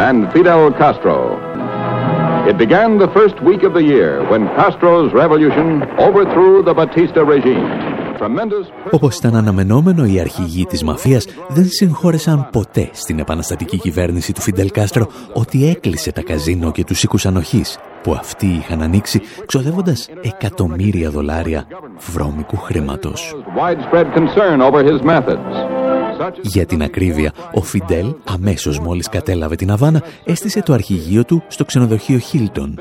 and 0.07 0.17
Fidel 0.33 0.71
Castro. 0.81 1.17
It 2.51 2.57
began 2.57 2.97
the 2.97 3.11
first 3.17 3.37
week 3.49 3.63
of 3.67 3.73
the 3.73 3.85
year 3.93 4.11
when 4.31 4.41
Castro's 4.57 5.11
revolution 5.13 5.67
overthrew 6.07 6.63
the 6.63 6.73
Batista 6.73 7.21
regime. 7.35 7.96
Όπως 8.91 9.18
ήταν 9.18 9.36
αναμενόμενο, 9.36 10.05
οι 10.05 10.20
αρχηγοί 10.20 10.65
της 10.65 10.84
μαφίας 10.84 11.26
δεν 11.47 11.65
συγχώρεσαν 11.65 12.49
ποτέ 12.51 12.89
στην 12.93 13.20
επαναστατική 13.20 13.78
κυβέρνηση 13.78 14.34
του 14.34 14.41
Φιντελ 14.41 14.72
Κάστρο 14.72 15.07
ότι 15.34 15.68
έκλεισε 15.70 16.11
τα 16.11 16.22
καζίνο 16.22 16.72
και 16.72 16.84
τους 16.84 17.03
οίκους 17.03 17.26
ανοχής 17.26 17.78
που 18.03 18.11
αυτοί 18.11 18.45
είχαν 18.45 18.82
ανοίξει 18.82 19.22
ξοδεύοντας 19.45 20.09
εκατομμύρια 20.22 21.09
δολάρια 21.09 21.68
βρώμικου 21.97 22.57
χρήματος. 22.57 23.36
Για 26.41 26.65
την 26.65 26.82
ακρίβεια, 26.82 27.34
ο 27.53 27.61
Φιντέλ 27.61 28.13
αμέσως 28.24 28.80
μόλις 28.80 29.09
κατέλαβε 29.09 29.55
την 29.55 29.72
Αβάνα 29.72 30.03
έστησε 30.26 30.61
το 30.61 30.74
αρχηγείο 30.74 31.26
του 31.26 31.43
στο 31.47 31.65
ξενοδοχείο 31.65 32.18
Χίλτον 32.18 32.80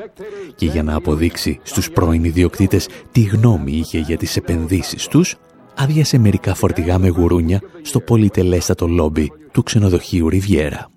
και 0.55 0.65
για 0.65 0.83
να 0.83 0.95
αποδείξει 0.95 1.59
στους 1.63 1.91
πρώην 1.91 2.23
ιδιοκτήτες 2.23 2.87
τι 3.11 3.21
γνώμη 3.21 3.71
είχε 3.71 3.99
για 3.99 4.17
τις 4.17 4.35
επενδύσεις 4.35 5.07
τους 5.07 5.35
άδειασε 5.75 6.17
μερικά 6.17 6.55
φορτηγά 6.55 6.97
με 6.97 7.07
γουρούνια 7.07 7.61
στο 7.81 7.99
πολυτελέστατο 7.99 8.87
λόμπι 8.87 9.31
του 9.51 9.63
ξενοδοχείου 9.63 10.29
Ριβιέρα. 10.29 10.89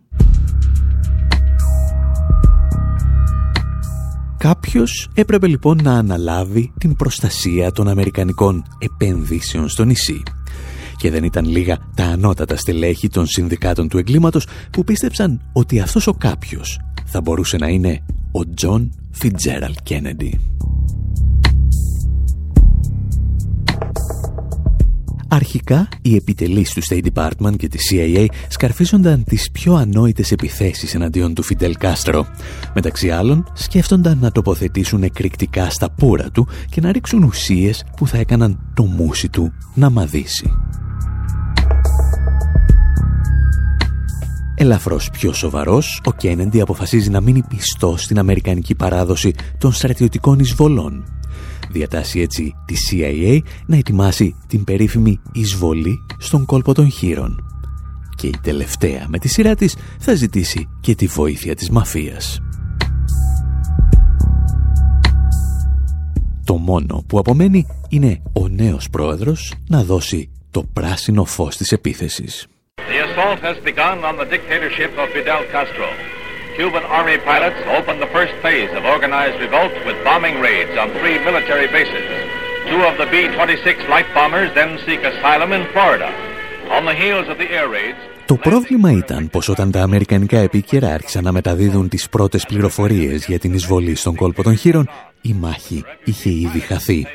Κάποιος 4.38 5.10
έπρεπε 5.14 5.46
λοιπόν 5.46 5.80
να 5.82 5.92
αναλάβει 5.92 6.72
την 6.78 6.96
προστασία 6.96 7.72
των 7.72 7.88
Αμερικανικών 7.88 8.64
επενδύσεων 8.78 9.68
στο 9.68 9.84
νησί. 9.84 10.22
Και 11.00 11.10
δεν 11.10 11.24
ήταν 11.24 11.44
λίγα 11.44 11.78
τα 11.94 12.04
ανώτατα 12.04 12.56
στελέχη 12.56 13.08
των 13.08 13.26
συνδικάτων 13.26 13.88
του 13.88 13.98
εγκλήματος 13.98 14.46
που 14.70 14.84
πίστεψαν 14.84 15.40
ότι 15.52 15.80
αυτός 15.80 16.06
ο 16.06 16.12
κάποιος 16.12 16.80
θα 17.04 17.20
μπορούσε 17.20 17.56
να 17.56 17.68
είναι 17.68 18.04
ο 18.32 18.54
Τζον 18.54 18.92
Φιτζέραλντ 19.10 19.74
Κέννεντι. 19.82 20.40
Αρχικά, 25.28 25.88
οι 26.02 26.14
επιτελείς 26.14 26.72
του 26.72 26.82
State 26.88 27.06
Department 27.12 27.56
και 27.56 27.68
της 27.68 27.92
CIA 27.92 28.26
σκαρφίζονταν 28.48 29.24
τις 29.24 29.50
πιο 29.50 29.74
ανόητες 29.74 30.32
επιθέσεις 30.32 30.94
εναντίον 30.94 31.34
του 31.34 31.42
Φιντέλ 31.42 31.76
Κάστρο. 31.76 32.26
Μεταξύ 32.74 33.10
άλλων, 33.10 33.52
σκέφτονταν 33.54 34.18
να 34.18 34.30
τοποθετήσουν 34.30 35.02
εκρηκτικά 35.02 35.70
στα 35.70 35.90
πούρα 35.90 36.30
του 36.30 36.48
και 36.70 36.80
να 36.80 36.92
ρίξουν 36.92 37.22
ουσίες 37.22 37.84
που 37.96 38.06
θα 38.06 38.18
έκαναν 38.18 38.72
το 38.74 38.84
μούσι 38.84 39.28
του 39.28 39.52
να 39.74 39.90
μαδίσει. 39.90 40.50
Ελαφρώς 44.62 45.10
πιο 45.10 45.32
σοβαρός, 45.32 46.00
ο 46.04 46.12
Κένεντι 46.12 46.60
αποφασίζει 46.60 47.10
να 47.10 47.20
μείνει 47.20 47.42
πιστό 47.42 47.94
στην 47.96 48.18
αμερικανική 48.18 48.74
παράδοση 48.74 49.34
των 49.58 49.72
στρατιωτικών 49.72 50.38
εισβολών. 50.38 51.04
Διατάσσει 51.70 52.20
έτσι 52.20 52.54
τη 52.64 52.74
CIA 52.90 53.38
να 53.66 53.76
ετοιμάσει 53.76 54.34
την 54.46 54.64
περίφημη 54.64 55.20
εισβολή 55.32 55.98
στον 56.18 56.44
κόλπο 56.44 56.74
των 56.74 56.90
χείρων. 56.90 57.44
Και 58.16 58.26
η 58.26 58.34
τελευταία 58.42 59.06
με 59.08 59.18
τη 59.18 59.28
σειρά 59.28 59.54
της 59.54 59.76
θα 59.98 60.14
ζητήσει 60.14 60.68
και 60.80 60.94
τη 60.94 61.06
βοήθεια 61.06 61.54
της 61.54 61.70
μαφίας. 61.70 62.40
Το 66.44 66.56
μόνο 66.56 67.04
που 67.06 67.18
απομένει 67.18 67.66
είναι 67.88 68.22
ο 68.32 68.48
νέος 68.48 68.90
πρόεδρος 68.90 69.54
να 69.68 69.84
δώσει 69.84 70.30
το 70.50 70.64
πράσινο 70.72 71.24
φως 71.24 71.56
της 71.56 71.72
επίθεσης. 71.72 72.46
The 72.88 72.98
assault 73.06 73.40
has 73.40 73.58
begun 73.70 74.04
on 74.04 74.16
the 74.16 74.24
dictatorship 74.24 74.92
of 74.98 75.08
Fidel 75.10 75.44
Castro. 75.52 75.88
Cuban 76.56 76.84
Army 76.84 77.18
pilots 77.18 77.60
opened 77.76 78.00
the 78.02 78.12
first 78.16 78.34
phase 78.42 78.70
of 78.78 78.84
organized 78.84 79.38
revolt 79.40 79.72
with 79.86 79.96
bombing 80.04 80.40
raids 80.40 80.76
on 80.76 80.90
three 81.00 81.18
military 81.28 81.68
bases. 81.68 82.06
Two 82.70 82.82
of 82.90 82.94
the 82.98 83.06
B-26 83.12 83.88
light 83.88 84.08
bombers 84.14 84.50
then 84.54 84.78
seek 84.86 85.00
asylum 85.02 85.52
in 85.52 85.64
Florida. 85.72 86.10
On 86.76 86.84
the 86.84 86.94
heels 86.94 87.28
of 87.28 87.38
the 87.38 87.50
air 87.50 87.68
raids, 87.68 87.98
Το 88.26 88.36
πρόβλημα 88.36 88.92
ήταν 88.92 89.30
πως 89.30 89.48
όταν 89.48 89.70
τα 89.70 89.82
αμερικανικά 89.82 90.38
επίκαιρα 90.38 90.92
άρχισαν 90.92 91.24
να 91.24 91.32
μεταδίδουν 91.32 91.88
τις 91.88 92.08
πρώτες 92.08 92.44
πληροφορίες 92.46 93.26
για 93.26 93.38
την 93.38 93.54
εισβολή 93.54 93.94
στον 93.94 94.14
κόλπο 94.14 94.42
των 94.42 94.56
χείρων, 94.56 94.88
η 95.20 95.32
μάχη 95.32 95.84
είχε 96.04 96.30
ήδη 96.30 96.60
χαθεί. 96.60 97.06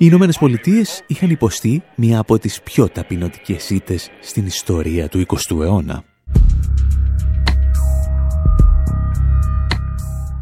Οι 0.00 0.06
Ηνωμένες 0.06 0.38
Πολιτείες 0.38 1.02
είχαν 1.06 1.30
υποστεί 1.30 1.82
μία 1.96 2.18
από 2.18 2.38
τις 2.38 2.60
πιο 2.62 2.88
ταπεινωτικές 2.88 3.70
ήττες 3.70 4.10
στην 4.20 4.46
ιστορία 4.46 5.08
του 5.08 5.24
20ου 5.26 5.60
αιώνα. 5.60 6.04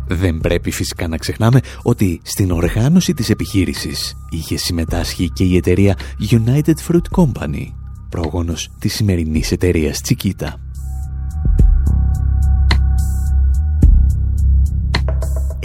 Δεν 0.07 0.39
πρέπει 0.39 0.71
φυσικά 0.71 1.09
να 1.09 1.17
ξεχνάμε 1.17 1.61
ότι 1.83 2.21
στην 2.25 2.51
οργάνωση 2.51 3.15
της 3.15 3.31
επιχείρησης 3.31 4.17
είχε 4.31 4.57
συμμετάσχει 4.57 5.31
και 5.31 5.45
η 5.45 5.57
εταιρεία 5.57 5.99
United 6.31 6.75
Fruit 6.89 7.25
Company, 7.25 7.67
πρόγονος 8.09 8.71
της 8.79 8.95
σημερινής 8.95 9.53
εταιρείας 9.53 10.01
Chiquita. 10.09 10.66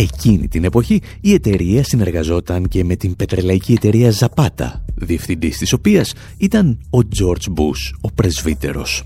Εκείνη 0.02 0.48
την 0.48 0.64
εποχή 0.64 1.02
η 1.22 1.34
εταιρεία 1.34 1.84
συνεργαζόταν 1.84 2.68
και 2.68 2.84
με 2.84 2.96
την 2.96 3.16
πετρελαϊκή 3.16 3.74
εταιρεία 3.74 4.14
Zapata, 4.20 4.72
διευθυντής 4.96 5.58
της 5.58 5.74
οποίας 5.74 6.14
ήταν 6.38 6.80
ο 6.90 6.98
George 7.20 7.54
Bush, 7.58 7.98
ο 8.02 8.12
πρεσβύτερος. 8.12 9.04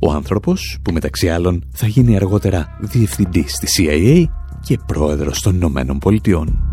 Ο 0.00 0.12
άνθρωπος 0.12 0.78
που 0.82 0.92
μεταξύ 0.92 1.28
άλλων 1.28 1.64
θα 1.72 1.86
γίνει 1.86 2.16
αργότερα 2.16 2.78
διευθυντής 2.80 3.52
της 3.52 3.70
CIA 3.78 4.24
και 4.62 4.78
πρόεδρος 4.86 5.40
των 5.40 5.54
Ηνωμένων 5.54 5.98
Πολιτειών. 5.98 6.71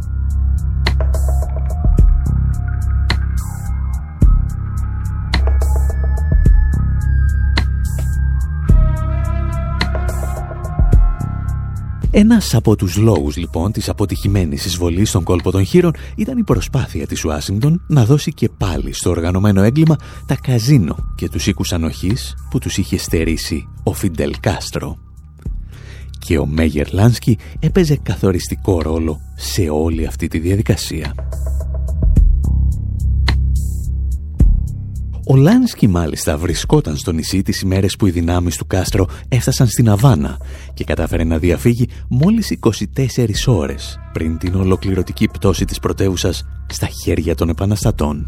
Ένας 12.19 12.53
από 12.53 12.75
τους 12.75 12.97
λόγους 12.97 13.37
λοιπόν 13.37 13.71
της 13.71 13.89
αποτυχημένης 13.89 14.65
εισβολής 14.65 15.09
στον 15.09 15.23
κόλπο 15.23 15.51
των 15.51 15.65
χείρων 15.65 15.93
ήταν 16.15 16.37
η 16.37 16.43
προσπάθεια 16.43 17.07
της 17.07 17.25
Ουάσιγκτον 17.25 17.81
να 17.87 18.05
δώσει 18.05 18.33
και 18.33 18.49
πάλι 18.57 18.93
στο 18.93 19.09
οργανωμένο 19.09 19.61
έγκλημα 19.61 19.95
τα 20.25 20.35
καζίνο 20.35 20.95
και 21.15 21.29
τους 21.29 21.47
οίκους 21.47 21.73
ανοχής 21.73 22.35
που 22.49 22.59
τους 22.59 22.77
είχε 22.77 22.97
στερήσει 22.97 23.67
ο 23.83 23.93
Φιντελ 23.93 24.33
Κάστρο. 24.39 24.97
Και 26.19 26.37
ο 26.37 26.45
Μέγερ 26.45 26.93
Λάνσκι 26.93 27.37
έπαιζε 27.59 27.99
καθοριστικό 28.03 28.81
ρόλο 28.81 29.19
σε 29.35 29.69
όλη 29.69 30.05
αυτή 30.05 30.27
τη 30.27 30.39
διαδικασία. 30.39 31.13
Ο 35.31 35.35
Λάνσκι 35.35 35.87
μάλιστα 35.87 36.37
βρισκόταν 36.37 36.97
στο 36.97 37.11
νησί 37.11 37.41
τις 37.41 37.61
ημέρες 37.61 37.95
που 37.95 38.07
οι 38.07 38.11
δυνάμεις 38.11 38.57
του 38.57 38.67
Κάστρο 38.67 39.07
έφτασαν 39.29 39.67
στην 39.67 39.89
Αβάνα 39.89 40.37
και 40.73 40.83
κατάφερε 40.83 41.23
να 41.23 41.37
διαφύγει 41.37 41.89
μόλις 42.07 42.57
24 42.59 43.47
ώρες 43.47 43.99
πριν 44.13 44.37
την 44.37 44.55
ολοκληρωτική 44.55 45.27
πτώση 45.27 45.65
της 45.65 45.79
πρωτεύουσας 45.79 46.45
στα 46.67 46.87
χέρια 47.03 47.35
των 47.35 47.49
επαναστατών. 47.49 48.27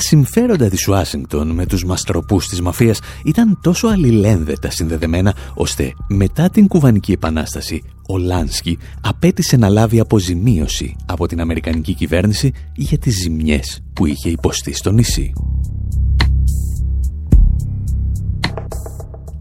Συμφέροντα 0.00 0.68
της 0.68 0.88
Ουάσιγκτον 0.88 1.50
με 1.50 1.66
τους 1.66 1.84
μαστροπούς 1.84 2.46
της 2.46 2.60
μαφίας 2.60 3.00
ήταν 3.24 3.58
τόσο 3.62 3.86
αλληλένδετα 3.86 4.70
συνδεδεμένα, 4.70 5.34
ώστε 5.54 5.92
μετά 6.08 6.50
την 6.50 6.68
Κουβανική 6.68 7.12
Επανάσταση, 7.12 7.82
ο 8.08 8.18
Λάνσκι 8.18 8.78
απέτησε 9.00 9.56
να 9.56 9.68
λάβει 9.68 10.00
αποζημίωση 10.00 10.96
από 11.06 11.26
την 11.26 11.40
Αμερικανική 11.40 11.94
κυβέρνηση 11.94 12.52
για 12.74 12.98
τις 12.98 13.20
ζημιές 13.20 13.82
που 13.92 14.06
είχε 14.06 14.28
υποστεί 14.28 14.74
στο 14.74 14.90
νησί. 14.90 15.32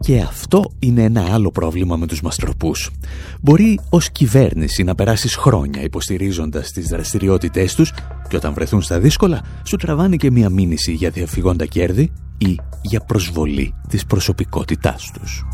Και 0.10 0.20
αυτό 0.20 0.72
είναι 0.80 1.03
ένα 1.03 1.34
άλλο 1.34 1.51
πρόβλημα 1.51 1.95
με 1.95 2.07
τους 2.07 2.22
μαστροπούς. 2.22 2.91
Μπορεί 3.41 3.80
ως 3.89 4.12
κυβέρνηση 4.12 4.84
να 4.84 4.95
περάσεις 4.95 5.36
χρόνια 5.36 5.82
υποστηρίζοντας 5.82 6.72
τις 6.72 6.88
δραστηριότητές 6.88 7.76
τους 7.76 7.93
και 8.30 8.36
όταν 8.36 8.53
βρεθούν 8.53 8.82
στα 8.82 8.99
δύσκολα 8.99 9.41
σου 9.64 9.76
τραβάνει 9.76 10.18
και 10.18 10.32
μια 10.32 10.49
μήνυση 10.49 10.91
για 10.91 11.10
διαφυγόντα 11.10 11.66
κέρδη 11.66 12.12
ή 12.38 12.60
για 12.82 12.99
προσβολή 12.99 13.74
της 13.89 14.05
προσωπικότητάς 14.05 15.12
τους. 15.12 15.45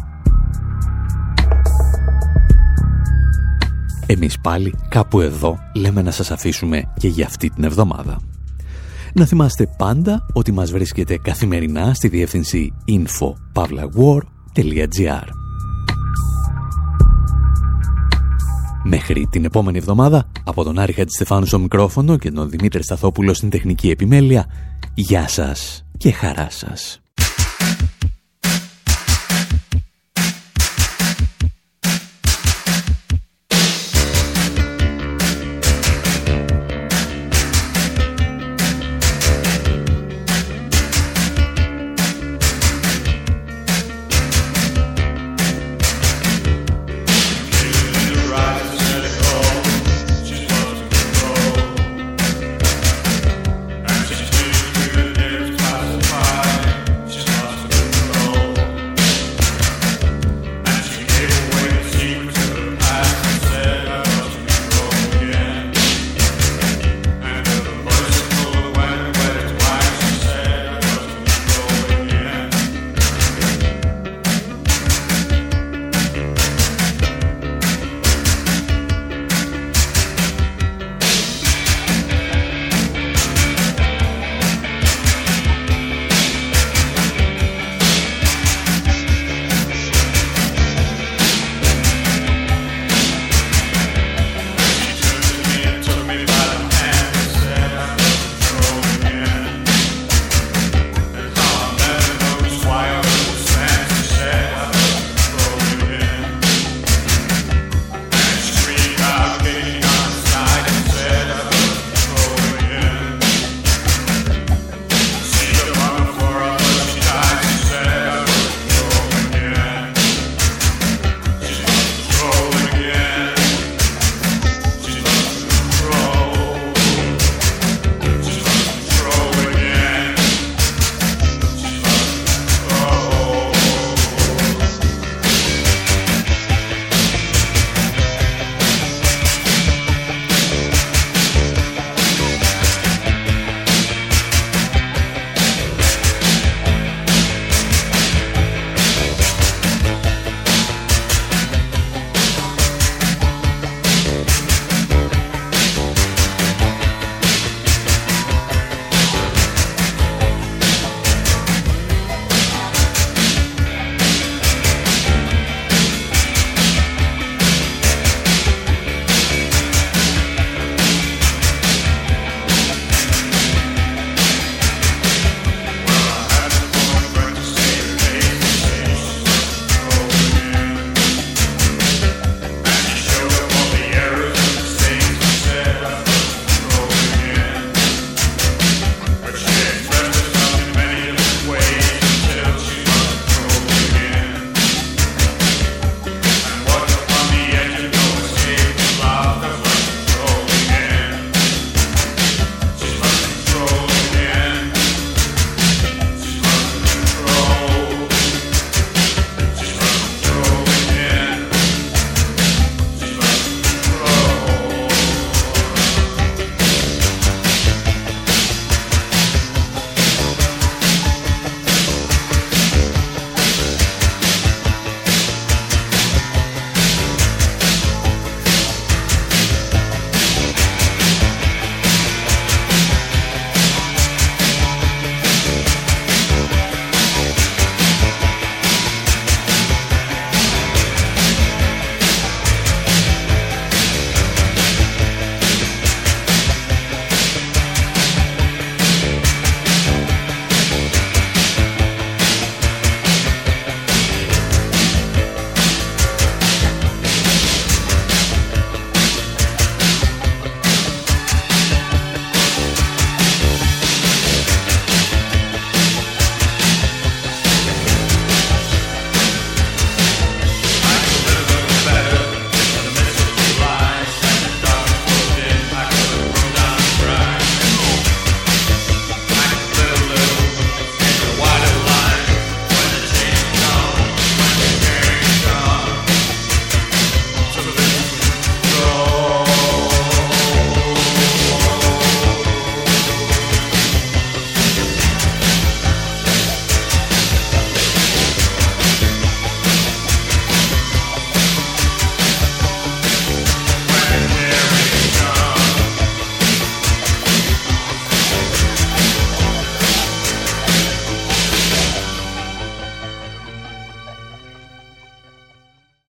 Εμείς 4.05 4.39
πάλι 4.39 4.75
κάπου 4.89 5.21
εδώ 5.21 5.57
λέμε 5.75 6.01
να 6.01 6.11
σας 6.11 6.31
αφήσουμε 6.31 6.93
και 6.97 7.07
για 7.07 7.25
αυτή 7.25 7.49
την 7.49 7.63
εβδομάδα. 7.63 8.19
Να 9.13 9.25
θυμάστε 9.25 9.67
πάντα 9.77 10.25
ότι 10.33 10.51
μας 10.51 10.71
βρίσκεται 10.71 11.17
καθημερινά 11.17 11.93
στη 11.93 12.07
διεύθυνση 12.07 12.73
info.pavlawar.gr 14.55 15.27
Μέχρι 18.87 19.27
την 19.27 19.45
επόμενη 19.45 19.77
εβδομάδα, 19.77 20.27
από 20.43 20.63
τον 20.63 20.79
Άρη 20.79 20.93
Χατζηστεφάνου 20.93 21.45
στο 21.45 21.59
μικρόφωνο 21.59 22.17
και 22.17 22.31
τον 22.31 22.49
Δημήτρη 22.49 22.83
Σταθόπουλο 22.83 23.33
στην 23.33 23.49
τεχνική 23.49 23.89
επιμέλεια, 23.89 24.45
γεια 24.93 25.27
σας 25.27 25.85
και 25.97 26.11
χαρά 26.11 26.47
σας. 26.49 27.04